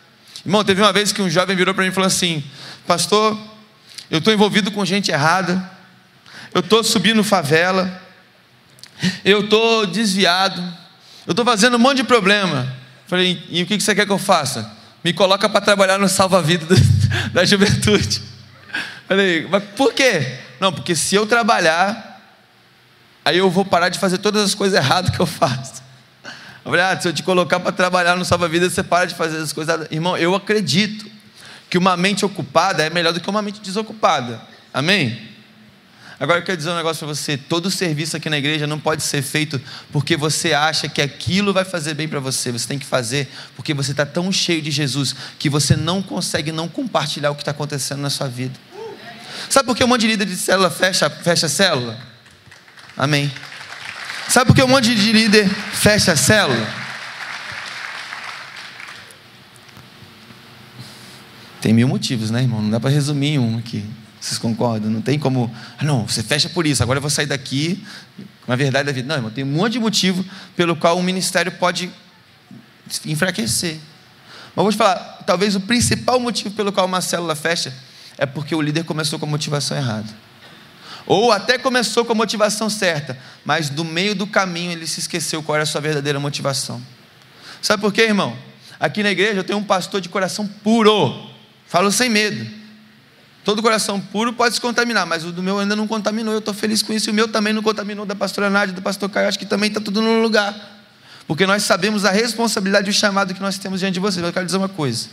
[0.42, 2.42] Irmão, teve uma vez que um jovem virou para mim e falou assim:
[2.86, 3.38] Pastor,
[4.10, 5.70] eu estou envolvido com gente errada,
[6.54, 8.02] eu estou subindo favela,
[9.22, 10.85] eu estou desviado
[11.26, 12.72] eu estou fazendo um monte de problema.
[13.06, 14.70] Falei, e o que você quer que eu faça?
[15.02, 16.66] Me coloca para trabalhar no salva-vida
[17.32, 18.22] da juventude.
[19.06, 20.38] Falei, mas por quê?
[20.60, 22.20] Não, porque se eu trabalhar,
[23.24, 25.82] aí eu vou parar de fazer todas as coisas erradas que eu faço.
[26.64, 29.38] Eu falei, ah, se eu te colocar para trabalhar no salva-vida, você para de fazer
[29.38, 29.92] as coisas erradas.
[29.92, 31.06] Irmão, eu acredito
[31.70, 34.40] que uma mente ocupada é melhor do que uma mente desocupada.
[34.74, 35.35] Amém?
[36.18, 39.02] Agora eu quero dizer um negócio para você: todo serviço aqui na igreja não pode
[39.02, 39.60] ser feito
[39.92, 42.50] porque você acha que aquilo vai fazer bem para você.
[42.50, 46.50] Você tem que fazer porque você está tão cheio de Jesus que você não consegue
[46.52, 48.54] não compartilhar o que está acontecendo na sua vida.
[49.50, 51.98] Sabe por que um monte de líder de célula fecha, fecha a célula?
[52.96, 53.30] Amém.
[54.28, 56.66] Sabe por que um monte de líder fecha a célula?
[61.60, 62.62] Tem mil motivos, né, irmão?
[62.62, 63.84] Não dá para resumir um aqui.
[64.26, 64.90] Vocês concordam?
[64.90, 67.80] Não tem como, ah, não, você fecha por isso, agora eu vou sair daqui.
[68.48, 70.24] Na verdade da vida, não, irmão, tem um monte de motivo
[70.56, 71.88] pelo qual o ministério pode
[73.04, 73.78] enfraquecer.
[74.46, 77.72] Mas vou te falar, talvez o principal motivo pelo qual uma célula fecha
[78.18, 80.12] é porque o líder começou com a motivação errada.
[81.06, 85.40] Ou até começou com a motivação certa, mas do meio do caminho ele se esqueceu
[85.40, 86.82] qual era a sua verdadeira motivação.
[87.62, 88.36] Sabe por quê, irmão?
[88.80, 91.30] Aqui na igreja eu tenho um pastor de coração puro,
[91.68, 92.55] falo sem medo
[93.46, 96.34] Todo coração puro pode se contaminar, mas o do meu ainda não contaminou.
[96.34, 97.08] Eu estou feliz com isso.
[97.08, 99.28] E o meu também não contaminou, da pastora Nádia, do pastor Caio.
[99.28, 100.52] Acho que também está tudo no lugar.
[101.28, 104.26] Porque nós sabemos a responsabilidade e o chamado que nós temos diante de vocês.
[104.26, 105.06] Eu quero dizer uma coisa.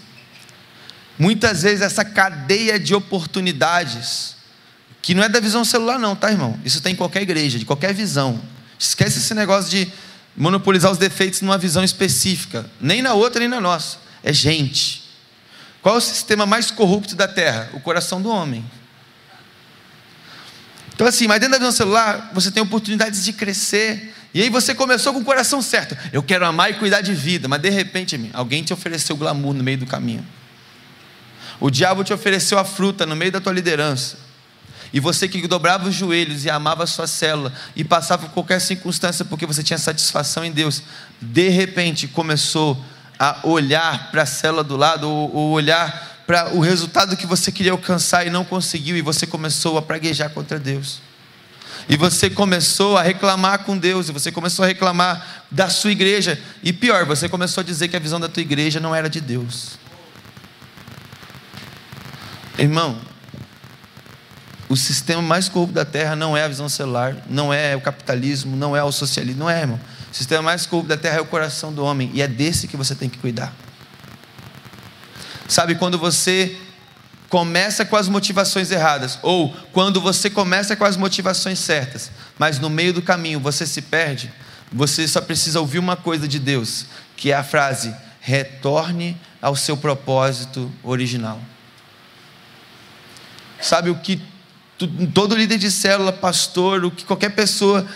[1.19, 4.35] Muitas vezes essa cadeia de oportunidades,
[4.99, 6.59] que não é da visão celular, não, tá, irmão?
[6.65, 8.41] Isso tem em qualquer igreja, de qualquer visão.
[8.79, 9.93] Esquece esse negócio de
[10.35, 12.65] monopolizar os defeitos numa visão específica.
[12.81, 13.97] Nem na outra, nem na nossa.
[14.23, 15.02] É gente.
[15.83, 17.69] Qual é o sistema mais corrupto da terra?
[17.73, 18.63] O coração do homem.
[20.95, 24.15] Então, assim, mas dentro da visão celular, você tem oportunidades de crescer.
[24.33, 25.97] E aí você começou com o coração certo.
[26.13, 27.49] Eu quero amar e cuidar de vida.
[27.49, 30.25] Mas de repente, alguém te ofereceu glamour no meio do caminho.
[31.59, 34.17] O diabo te ofereceu a fruta no meio da tua liderança.
[34.93, 38.61] E você que dobrava os joelhos e amava a sua célula e passava por qualquer
[38.61, 40.81] circunstância porque você tinha satisfação em Deus,
[41.19, 42.81] de repente começou
[43.23, 47.53] a olhar para a célula do lado, ou, ou olhar para o resultado que você
[47.53, 50.99] queria alcançar e não conseguiu, e você começou a praguejar contra Deus.
[51.87, 56.37] E você começou a reclamar com Deus, e você começou a reclamar da sua igreja,
[56.61, 59.21] e pior, você começou a dizer que a visão da tua igreja não era de
[59.21, 59.79] Deus.
[62.57, 62.99] Irmão,
[64.67, 68.57] o sistema mais corrupto da terra não é a visão celular, não é o capitalismo,
[68.57, 69.79] não é o socialismo, não é, irmão.
[70.13, 72.77] O sistema mais corrupto da terra é o coração do homem, e é desse que
[72.77, 73.51] você tem que cuidar.
[75.47, 76.55] Sabe, quando você
[77.29, 82.69] começa com as motivações erradas, ou quando você começa com as motivações certas, mas no
[82.69, 84.31] meio do caminho você se perde,
[84.71, 86.85] você só precisa ouvir uma coisa de Deus,
[87.17, 87.91] que é a frase:
[88.21, 91.41] retorne ao seu propósito original.
[93.59, 94.21] Sabe o que
[95.11, 97.87] todo líder de célula, pastor, o que qualquer pessoa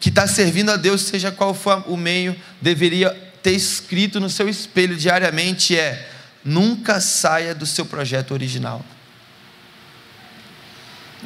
[0.00, 3.10] que está servindo a Deus, seja qual for o meio, deveria
[3.42, 6.10] ter escrito no seu espelho diariamente é:
[6.44, 8.84] nunca saia do seu projeto original.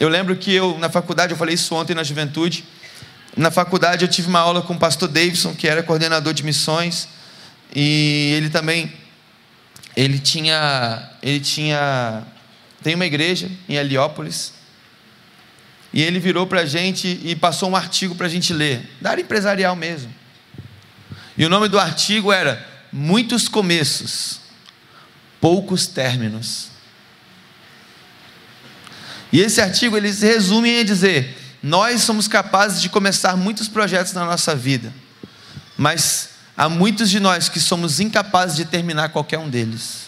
[0.00, 2.64] Eu lembro que eu, na faculdade, eu falei isso ontem na juventude.
[3.36, 7.08] Na faculdade eu tive uma aula com o pastor Davidson, que era coordenador de missões,
[7.74, 8.92] e ele também
[9.96, 12.24] ele tinha ele tinha
[12.82, 14.52] tem uma igreja em Heliópolis,
[15.92, 19.10] e ele virou para a gente e passou um artigo para a gente ler, da
[19.10, 20.12] área empresarial mesmo.
[21.36, 24.40] E o nome do artigo era Muitos Começos,
[25.40, 26.68] Poucos Términos.
[29.32, 34.24] E esse artigo eles resumem em dizer: nós somos capazes de começar muitos projetos na
[34.24, 34.92] nossa vida,
[35.76, 40.01] mas há muitos de nós que somos incapazes de terminar qualquer um deles.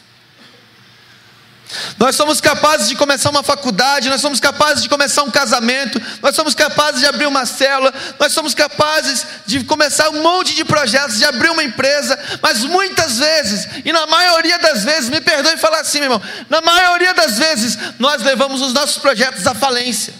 [1.98, 6.36] Nós somos capazes de começar uma faculdade, nós somos capazes de começar um casamento, nós
[6.36, 11.18] somos capazes de abrir uma célula, nós somos capazes de começar um monte de projetos,
[11.18, 15.80] de abrir uma empresa, mas muitas vezes, e na maioria das vezes, me perdoe falar
[15.80, 20.14] assim, meu irmão, na maioria das vezes, nós levamos os nossos projetos à falência.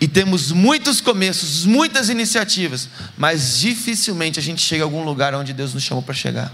[0.00, 5.52] E temos muitos começos, muitas iniciativas, mas dificilmente a gente chega a algum lugar onde
[5.52, 6.50] Deus nos chamou para chegar.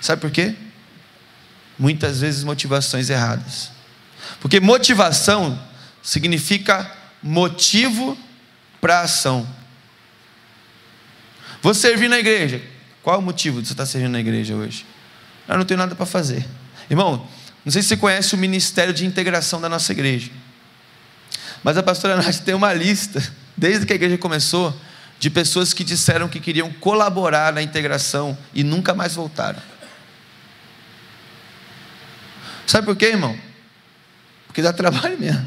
[0.00, 0.54] Sabe por quê?
[1.78, 3.70] Muitas vezes motivações erradas.
[4.40, 5.58] Porque motivação
[6.02, 6.90] significa
[7.22, 8.16] motivo
[8.80, 9.46] para ação.
[11.62, 12.60] Vou servir na igreja.
[13.02, 14.86] Qual é o motivo de você estar servindo na igreja hoje?
[15.48, 16.46] Eu não tenho nada para fazer.
[16.90, 17.26] Irmão,
[17.64, 20.30] não sei se você conhece o Ministério de Integração da nossa igreja.
[21.62, 23.22] Mas a pastora Nath tem uma lista,
[23.56, 24.78] desde que a igreja começou,
[25.18, 29.60] de pessoas que disseram que queriam colaborar na integração e nunca mais voltaram.
[32.66, 33.38] Sabe por quê, irmão?
[34.46, 35.46] Porque dá trabalho mesmo.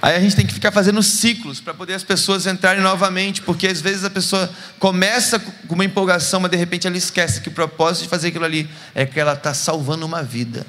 [0.00, 3.68] Aí a gente tem que ficar fazendo ciclos para poder as pessoas entrarem novamente, porque
[3.68, 7.52] às vezes a pessoa começa com uma empolgação, mas de repente ela esquece que o
[7.52, 10.66] propósito de fazer aquilo ali é que ela está salvando uma vida.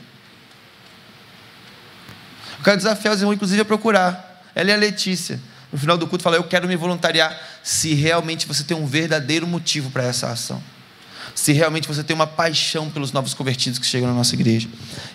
[2.59, 4.43] Eu quero desafiar os irmãos, inclusive, a procurar.
[4.53, 5.39] Ela é a Letícia.
[5.71, 9.47] No final do culto, fala: Eu quero me voluntariar se realmente você tem um verdadeiro
[9.47, 10.61] motivo para essa ação
[11.36, 14.68] se realmente você tem uma paixão pelos novos convertidos que chegam na nossa igreja.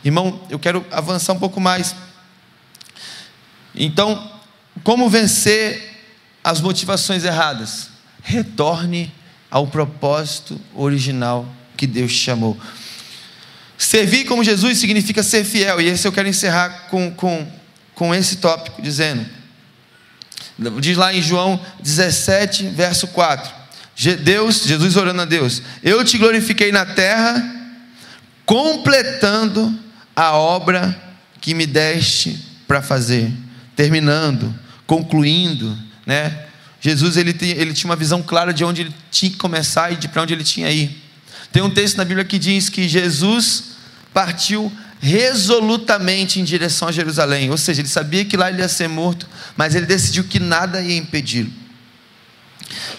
[0.04, 1.94] Irmão, eu quero avançar um pouco mais.
[3.74, 4.30] Então,
[4.82, 6.04] como vencer
[6.42, 7.90] as motivações erradas?
[8.22, 9.12] Retorne
[9.50, 11.46] ao propósito original
[11.76, 12.58] que Deus te chamou.
[13.78, 17.50] Servir como Jesus significa ser fiel, e esse eu quero encerrar com, com,
[17.94, 19.24] com esse tópico, dizendo.
[20.80, 23.57] Diz lá em João 17, verso 4.
[24.22, 27.56] Deus, Jesus orando a Deus, eu te glorifiquei na terra,
[28.46, 29.76] completando
[30.14, 30.96] a obra
[31.40, 33.32] que me deste para fazer,
[33.74, 34.54] terminando,
[34.86, 35.76] concluindo,
[36.06, 36.44] né?
[36.80, 40.06] Jesus ele, ele tinha uma visão clara de onde ele tinha que começar e de
[40.06, 40.96] para onde ele tinha ir.
[41.50, 43.64] Tem um texto na Bíblia que diz que Jesus
[44.14, 48.88] partiu resolutamente em direção a Jerusalém, ou seja, ele sabia que lá ele ia ser
[48.88, 51.50] morto, mas ele decidiu que nada ia impedi-lo.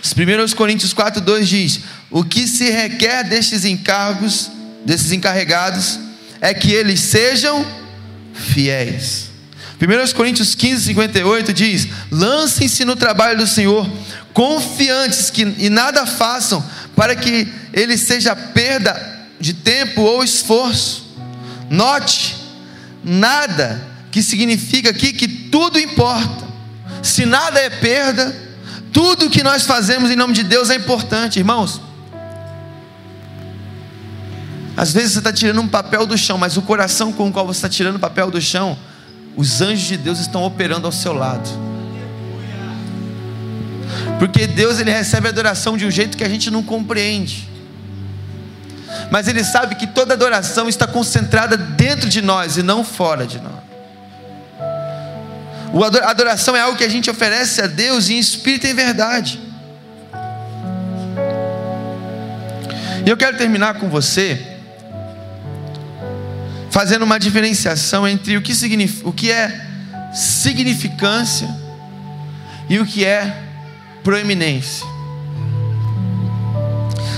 [0.03, 4.49] 1 Coríntios 4, 2 diz: O que se requer destes encargos,
[4.85, 5.99] desses encarregados,
[6.41, 7.65] é que eles sejam
[8.33, 9.29] fiéis.
[9.81, 13.89] 1 Coríntios 15, 58 diz: Lancem-se no trabalho do Senhor,
[14.33, 16.63] confiantes que e nada façam,
[16.95, 21.07] para que ele seja perda de tempo ou esforço.
[21.69, 22.35] Note,
[23.03, 26.47] nada que significa aqui que tudo importa.
[27.01, 28.35] Se nada é perda,
[28.91, 31.81] tudo que nós fazemos em nome de Deus é importante, irmãos.
[34.75, 37.45] Às vezes você está tirando um papel do chão, mas o coração com o qual
[37.45, 38.77] você está tirando o papel do chão,
[39.35, 41.49] os anjos de Deus estão operando ao seu lado.
[44.17, 47.47] Porque Deus ele recebe a adoração de um jeito que a gente não compreende.
[49.11, 53.39] Mas ele sabe que toda adoração está concentrada dentro de nós e não fora de
[53.39, 53.68] nós.
[55.73, 59.39] A adoração é algo que a gente oferece a Deus em espírito e em verdade.
[63.05, 64.57] E eu quero terminar com você
[66.71, 68.53] fazendo uma diferenciação entre o que,
[69.03, 69.67] o que é
[70.13, 71.49] significância
[72.69, 73.43] e o que é
[74.03, 74.85] proeminência.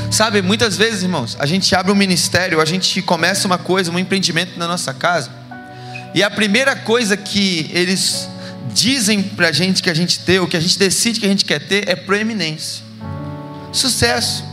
[0.10, 4.00] Sabe, muitas vezes, irmãos, a gente abre um ministério, a gente começa uma coisa, um
[4.00, 5.32] empreendimento na nossa casa,
[6.14, 8.31] e a primeira coisa que eles
[8.74, 11.30] dizem para a gente que a gente tem, o que a gente decide que a
[11.30, 12.84] gente quer ter, é proeminência,
[13.72, 14.44] sucesso.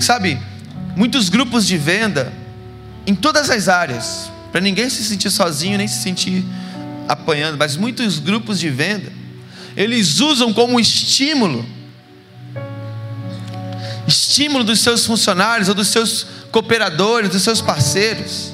[0.00, 0.38] Sabe,
[0.96, 2.32] muitos grupos de venda,
[3.06, 6.44] em todas as áreas, para ninguém se sentir sozinho, nem se sentir
[7.08, 9.12] apanhando, mas muitos grupos de venda,
[9.76, 11.66] eles usam como estímulo,
[14.06, 18.53] estímulo dos seus funcionários ou dos seus cooperadores, dos seus parceiros,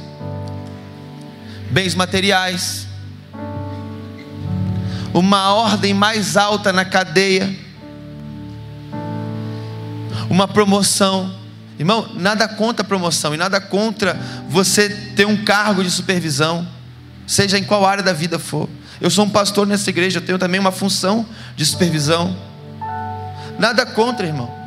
[1.70, 2.86] bens materiais,
[5.14, 7.54] uma ordem mais alta na cadeia,
[10.28, 11.38] uma promoção.
[11.78, 14.14] Irmão, nada contra a promoção e nada contra
[14.48, 16.66] você ter um cargo de supervisão,
[17.26, 18.68] seja em qual área da vida for.
[19.00, 22.36] Eu sou um pastor nessa igreja, eu tenho também uma função de supervisão.
[23.58, 24.60] Nada contra, irmão.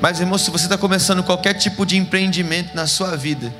[0.00, 3.52] Mas, irmão, se você está começando qualquer tipo de empreendimento na sua vida,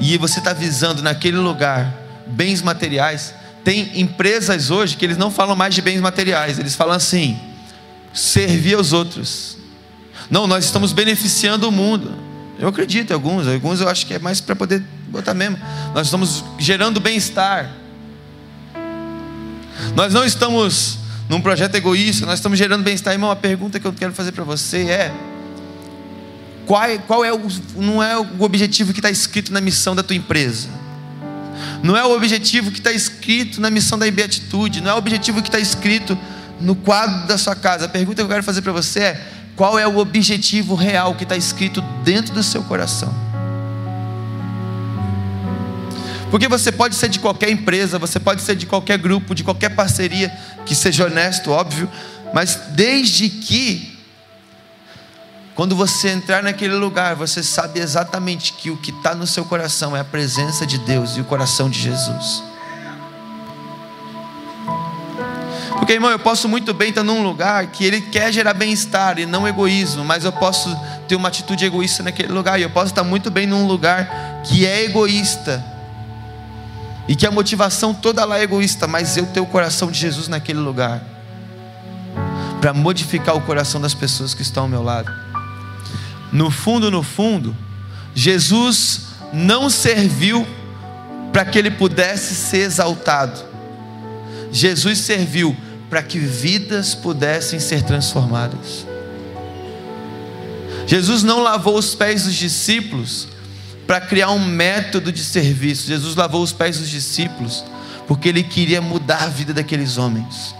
[0.00, 1.92] e você está visando naquele lugar
[2.26, 6.94] bens materiais, tem empresas hoje que eles não falam mais de bens materiais, eles falam
[6.94, 7.38] assim:
[8.12, 9.58] servir aos outros.
[10.30, 12.12] Não, nós estamos beneficiando o mundo.
[12.58, 15.58] Eu acredito em alguns, alguns eu acho que é mais para poder botar mesmo.
[15.94, 17.70] Nós estamos gerando bem-estar.
[19.96, 23.12] Nós não estamos num projeto egoísta, nós estamos gerando bem-estar.
[23.12, 25.12] Irmão, a pergunta que eu quero fazer para você é:
[26.70, 27.40] qual, é, qual é o,
[27.74, 30.68] não é o objetivo que está escrito na missão da tua empresa?
[31.82, 35.42] Não é o objetivo que está escrito na missão da Beatitude, não é o objetivo
[35.42, 36.16] que está escrito
[36.60, 37.86] no quadro da sua casa.
[37.86, 41.24] A pergunta que eu quero fazer para você é: qual é o objetivo real que
[41.24, 43.12] está escrito dentro do seu coração?
[46.30, 49.70] Porque você pode ser de qualquer empresa, você pode ser de qualquer grupo, de qualquer
[49.70, 50.32] parceria,
[50.64, 51.90] que seja honesto, óbvio,
[52.32, 53.89] mas desde que,
[55.60, 59.94] quando você entrar naquele lugar, você sabe exatamente que o que está no seu coração
[59.94, 62.42] é a presença de Deus e o coração de Jesus.
[65.76, 69.26] Porque, irmão, eu posso muito bem estar num lugar que ele quer gerar bem-estar e
[69.26, 70.74] não egoísmo, mas eu posso
[71.06, 74.64] ter uma atitude egoísta naquele lugar, e eu posso estar muito bem num lugar que
[74.64, 75.62] é egoísta
[77.06, 80.26] e que a motivação toda lá é egoísta, mas eu tenho o coração de Jesus
[80.26, 81.02] naquele lugar
[82.62, 85.28] para modificar o coração das pessoas que estão ao meu lado.
[86.32, 87.56] No fundo, no fundo,
[88.14, 89.02] Jesus
[89.32, 90.46] não serviu
[91.32, 93.40] para que ele pudesse ser exaltado.
[94.52, 95.56] Jesus serviu
[95.88, 98.86] para que vidas pudessem ser transformadas.
[100.86, 103.28] Jesus não lavou os pés dos discípulos
[103.86, 105.86] para criar um método de serviço.
[105.86, 107.64] Jesus lavou os pés dos discípulos,
[108.06, 110.54] porque ele queria mudar a vida daqueles homens.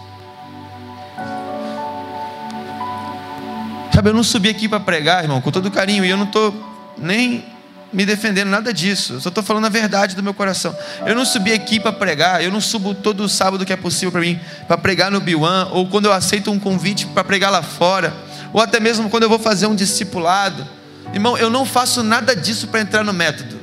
[4.00, 6.54] Sabe, eu não subi aqui para pregar, irmão, com todo carinho, e eu não estou
[6.96, 7.44] nem
[7.92, 9.12] me defendendo nada disso.
[9.12, 10.74] Eu só estou falando a verdade do meu coração.
[11.04, 14.22] Eu não subi aqui para pregar, eu não subo todo sábado que é possível para
[14.22, 18.14] mim para pregar no Biwan, ou quando eu aceito um convite para pregar lá fora,
[18.54, 20.66] ou até mesmo quando eu vou fazer um discipulado.
[21.12, 23.60] Irmão, eu não faço nada disso para entrar no método.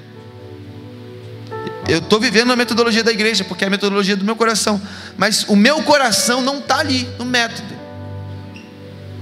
[1.88, 4.80] Eu estou vivendo a metodologia da igreja, porque é a metodologia do meu coração.
[5.18, 7.77] Mas o meu coração não está ali no método.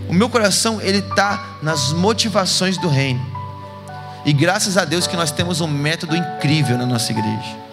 [0.08, 3.26] O meu coração ele está nas motivações do reino.
[4.26, 7.66] E graças a Deus que nós temos um método incrível na nossa igreja.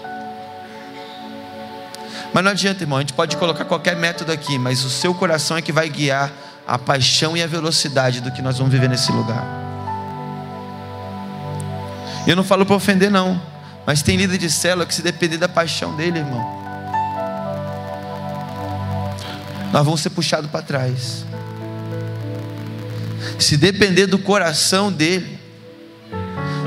[2.32, 5.56] Mas não adianta, irmão, a gente pode colocar qualquer método aqui, mas o seu coração
[5.56, 6.30] é que vai guiar
[6.66, 9.44] a paixão e a velocidade do que nós vamos viver nesse lugar.
[12.26, 13.40] Eu não falo para ofender, não,
[13.86, 16.62] mas tem líder de célula que se depender da paixão dele, irmão,
[19.72, 21.24] nós vamos ser puxados para trás.
[23.38, 25.38] Se depender do coração dele,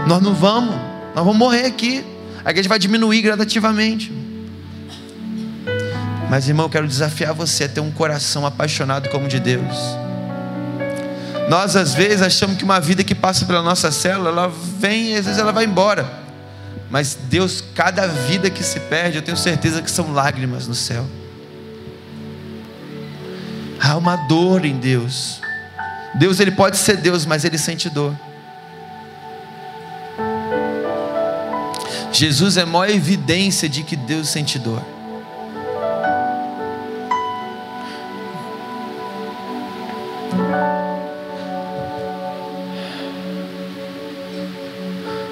[0.07, 0.75] nós não vamos,
[1.13, 2.03] nós vamos morrer aqui.
[2.43, 4.11] A igreja vai diminuir gradativamente.
[6.29, 9.75] Mas, irmão, eu quero desafiar você a ter um coração apaixonado como o de Deus.
[11.49, 14.47] Nós, às vezes, achamos que uma vida que passa pela nossa célula, ela
[14.79, 16.25] vem e às vezes ela vai embora.
[16.89, 21.05] Mas Deus, cada vida que se perde, eu tenho certeza que são lágrimas no céu.
[23.79, 25.41] Há uma dor em Deus.
[26.17, 28.15] Deus, ele pode ser Deus, mas ele sente dor.
[32.11, 34.81] Jesus é a maior evidência de que Deus sente dor.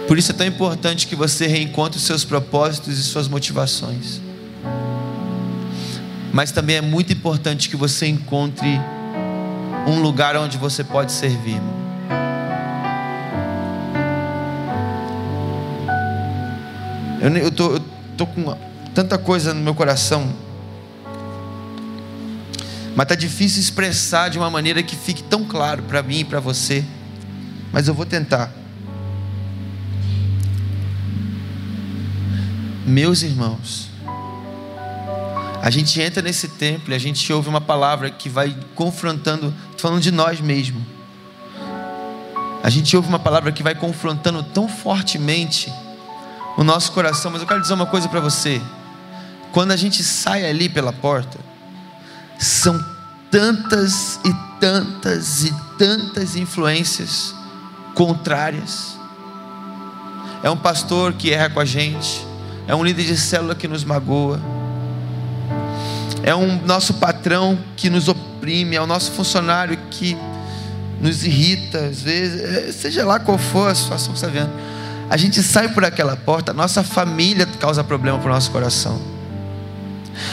[0.05, 4.21] Por isso é tão importante que você reencontre os seus propósitos e suas motivações.
[6.33, 8.79] Mas também é muito importante que você encontre
[9.85, 11.61] um lugar onde você pode servir.
[17.21, 17.79] Eu, tô,
[18.17, 18.57] tô com
[18.93, 20.33] tanta coisa no meu coração,
[22.95, 26.39] mas tá difícil expressar de uma maneira que fique tão claro para mim e para
[26.39, 26.83] você.
[27.71, 28.51] Mas eu vou tentar.
[32.85, 33.89] Meus irmãos,
[35.61, 39.53] a gente entra nesse templo e a gente ouve uma palavra que vai confrontando,
[39.83, 40.81] falando de nós mesmos.
[42.63, 45.69] A gente ouve uma palavra que vai confrontando tão fortemente
[46.57, 48.61] o nosso coração, mas eu quero dizer uma coisa para você.
[49.51, 51.37] Quando a gente sai ali pela porta,
[52.39, 52.81] são
[53.29, 57.35] tantas e tantas e tantas influências
[57.93, 58.97] contrárias.
[60.41, 62.25] É um pastor que erra com a gente,
[62.69, 64.39] é um líder de célula que nos magoa,
[66.23, 68.07] é um nosso patrão que nos
[68.43, 70.17] oprime, é o nosso funcionário que
[70.99, 74.51] nos irrita, às vezes, é, seja lá qual for a situação que você está vendo.
[75.09, 79.01] A gente sai por aquela porta, nossa família causa problema para o nosso coração.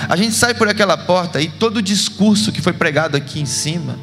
[0.09, 3.47] A gente sai por aquela porta e todo o discurso que foi pregado aqui em
[3.47, 3.97] cima,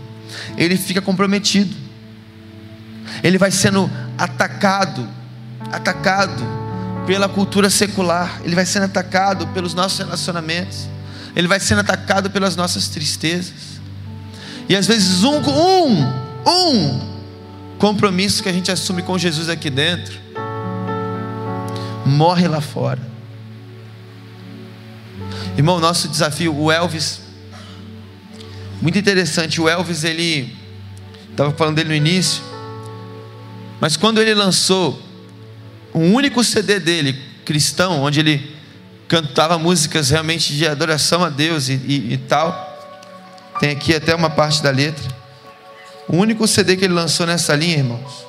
[0.57, 1.75] ele fica comprometido.
[3.21, 5.05] Ele vai sendo atacado,
[5.69, 6.45] atacado
[7.05, 10.87] pela cultura secular, ele vai sendo atacado pelos nossos relacionamentos,
[11.35, 13.76] ele vai sendo atacado pelas nossas tristezas.
[14.69, 16.03] E às vezes um, um,
[16.45, 16.99] um
[17.77, 20.19] compromisso que a gente assume com Jesus aqui dentro,
[22.05, 22.99] morre lá fora.
[25.57, 27.21] Irmão, nosso desafio, o Elvis,
[28.81, 30.55] muito interessante, o Elvis, ele,
[31.31, 32.43] estava falando dele no início,
[33.79, 35.01] mas quando ele lançou
[35.93, 38.57] o único CD dele, cristão, onde ele
[39.07, 42.66] cantava músicas realmente de adoração a Deus e, e, e tal.
[43.59, 45.15] Tem aqui até uma parte da letra.
[46.07, 48.25] O único CD que ele lançou nessa linha, irmãos.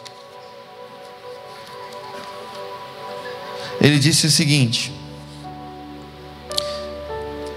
[3.81, 4.93] Ele disse o seguinte: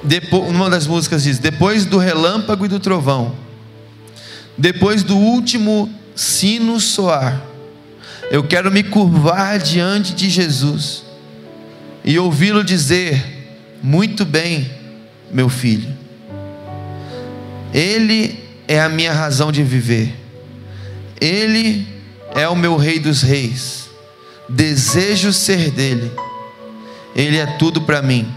[0.03, 3.35] depois, uma das músicas diz: Depois do relâmpago e do trovão,
[4.57, 7.41] depois do último sino soar,
[8.29, 11.03] eu quero me curvar diante de Jesus
[12.03, 13.23] e ouvi-lo dizer:
[13.81, 14.69] Muito bem,
[15.31, 15.89] meu filho,
[17.73, 20.13] Ele é a minha razão de viver,
[21.19, 21.87] Ele
[22.35, 23.89] é o meu Rei dos Reis,
[24.47, 26.11] desejo ser dele,
[27.15, 28.31] Ele é tudo para mim.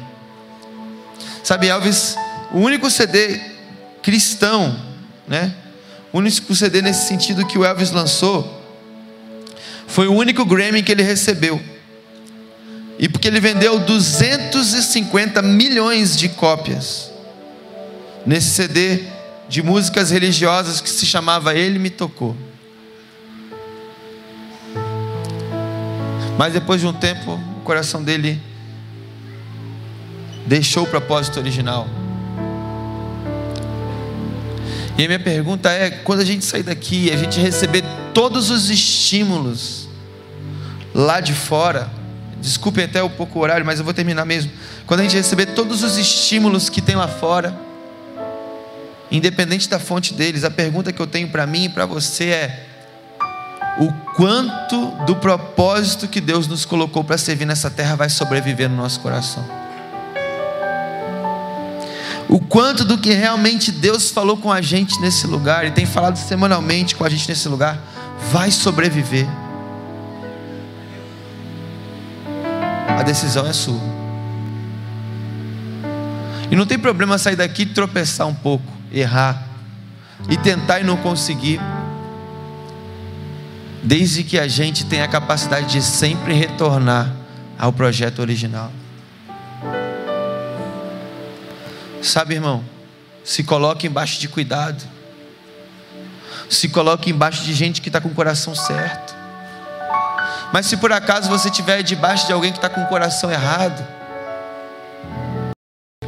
[1.42, 2.16] Sabe, Elvis,
[2.52, 3.40] o único CD
[4.02, 4.78] cristão,
[5.26, 5.54] né?
[6.12, 8.62] O único CD nesse sentido que o Elvis lançou
[9.86, 11.60] foi o único Grammy que ele recebeu.
[12.98, 17.10] E porque ele vendeu 250 milhões de cópias
[18.24, 19.13] nesse CD
[19.48, 22.36] de músicas religiosas que se chamava Ele Me Tocou.
[26.38, 28.40] Mas depois de um tempo, o coração dele
[30.46, 31.88] deixou o propósito original.
[34.96, 38.70] E a minha pergunta é: quando a gente sair daqui, a gente receber todos os
[38.70, 39.88] estímulos
[40.94, 41.90] lá de fora,
[42.40, 44.50] desculpem até um pouco o horário, mas eu vou terminar mesmo.
[44.86, 47.56] Quando a gente receber todos os estímulos que tem lá fora,
[49.10, 52.66] independente da fonte deles, a pergunta que eu tenho para mim e para você é:
[53.78, 58.76] o quanto do propósito que Deus nos colocou para servir nessa terra vai sobreviver no
[58.76, 59.44] nosso coração?
[62.28, 66.16] O quanto do que realmente Deus falou com a gente nesse lugar e tem falado
[66.16, 67.78] semanalmente com a gente nesse lugar
[68.32, 69.26] vai sobreviver?
[72.88, 73.80] A decisão é sua.
[76.50, 78.64] E não tem problema sair daqui, tropeçar um pouco,
[79.00, 79.42] errar
[80.28, 81.60] e tentar e não conseguir
[83.82, 87.14] desde que a gente tenha a capacidade de sempre retornar
[87.58, 88.72] ao projeto original.
[92.02, 92.64] Sabe, irmão,
[93.22, 94.82] se coloque embaixo de cuidado,
[96.48, 99.14] se coloque embaixo de gente que está com o coração certo.
[100.52, 103.86] Mas se por acaso você estiver debaixo de alguém que está com o coração errado,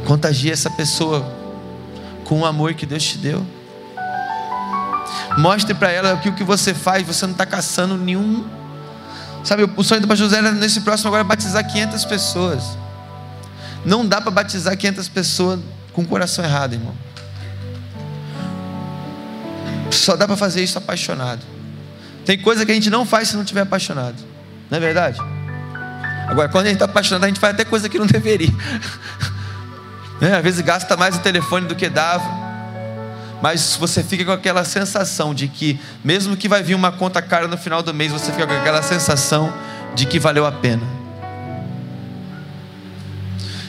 [0.05, 1.36] contagie essa pessoa
[2.27, 3.47] com o amor que Deus te deu.
[5.37, 8.45] Mostre para ela que o que você faz, você não está caçando nenhum.
[9.45, 12.77] Sabe, o sonho do pastor José era nesse próximo agora batizar 500 pessoas.
[13.85, 15.59] Não dá para batizar 500 pessoas
[15.93, 16.93] com o coração errado, irmão.
[19.89, 21.45] Só dá para fazer isso apaixonado.
[22.25, 24.17] Tem coisa que a gente não faz se não estiver apaixonado.
[24.69, 25.17] Não é verdade?
[26.27, 28.51] Agora, quando a gente está apaixonado, a gente faz até coisa que não deveria.
[30.21, 32.47] É, às vezes gasta mais o telefone do que dava
[33.41, 37.47] mas você fica com aquela sensação de que, mesmo que vai vir uma conta cara
[37.47, 39.53] no final do mês, você fica com aquela sensação
[39.95, 40.83] de que valeu a pena.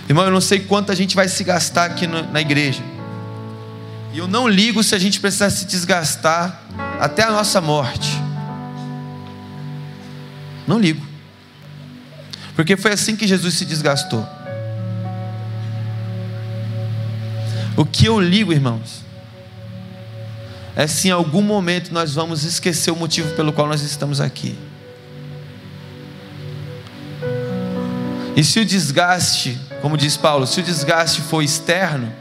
[0.08, 2.82] Irmão, eu não sei quanto a gente vai se gastar aqui no, na igreja.
[4.14, 6.62] E eu não ligo se a gente precisar se desgastar
[6.98, 8.18] até a nossa morte.
[10.66, 11.06] Não ligo.
[12.56, 14.26] Porque foi assim que Jesus se desgastou.
[17.78, 19.04] O que eu ligo, irmãos,
[20.74, 24.58] é se em algum momento nós vamos esquecer o motivo pelo qual nós estamos aqui.
[28.34, 32.12] E se o desgaste, como diz Paulo, se o desgaste for externo,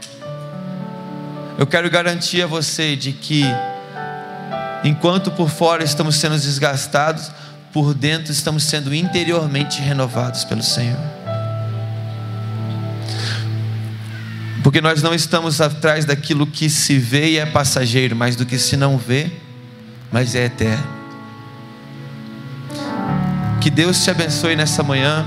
[1.58, 3.42] eu quero garantir a você de que,
[4.84, 7.32] enquanto por fora estamos sendo desgastados,
[7.72, 11.17] por dentro estamos sendo interiormente renovados pelo Senhor.
[14.68, 18.58] Porque nós não estamos atrás daquilo que se vê e é passageiro, mas do que
[18.58, 19.30] se não vê,
[20.12, 20.86] mas é eterno.
[23.62, 25.26] Que Deus te abençoe nessa manhã.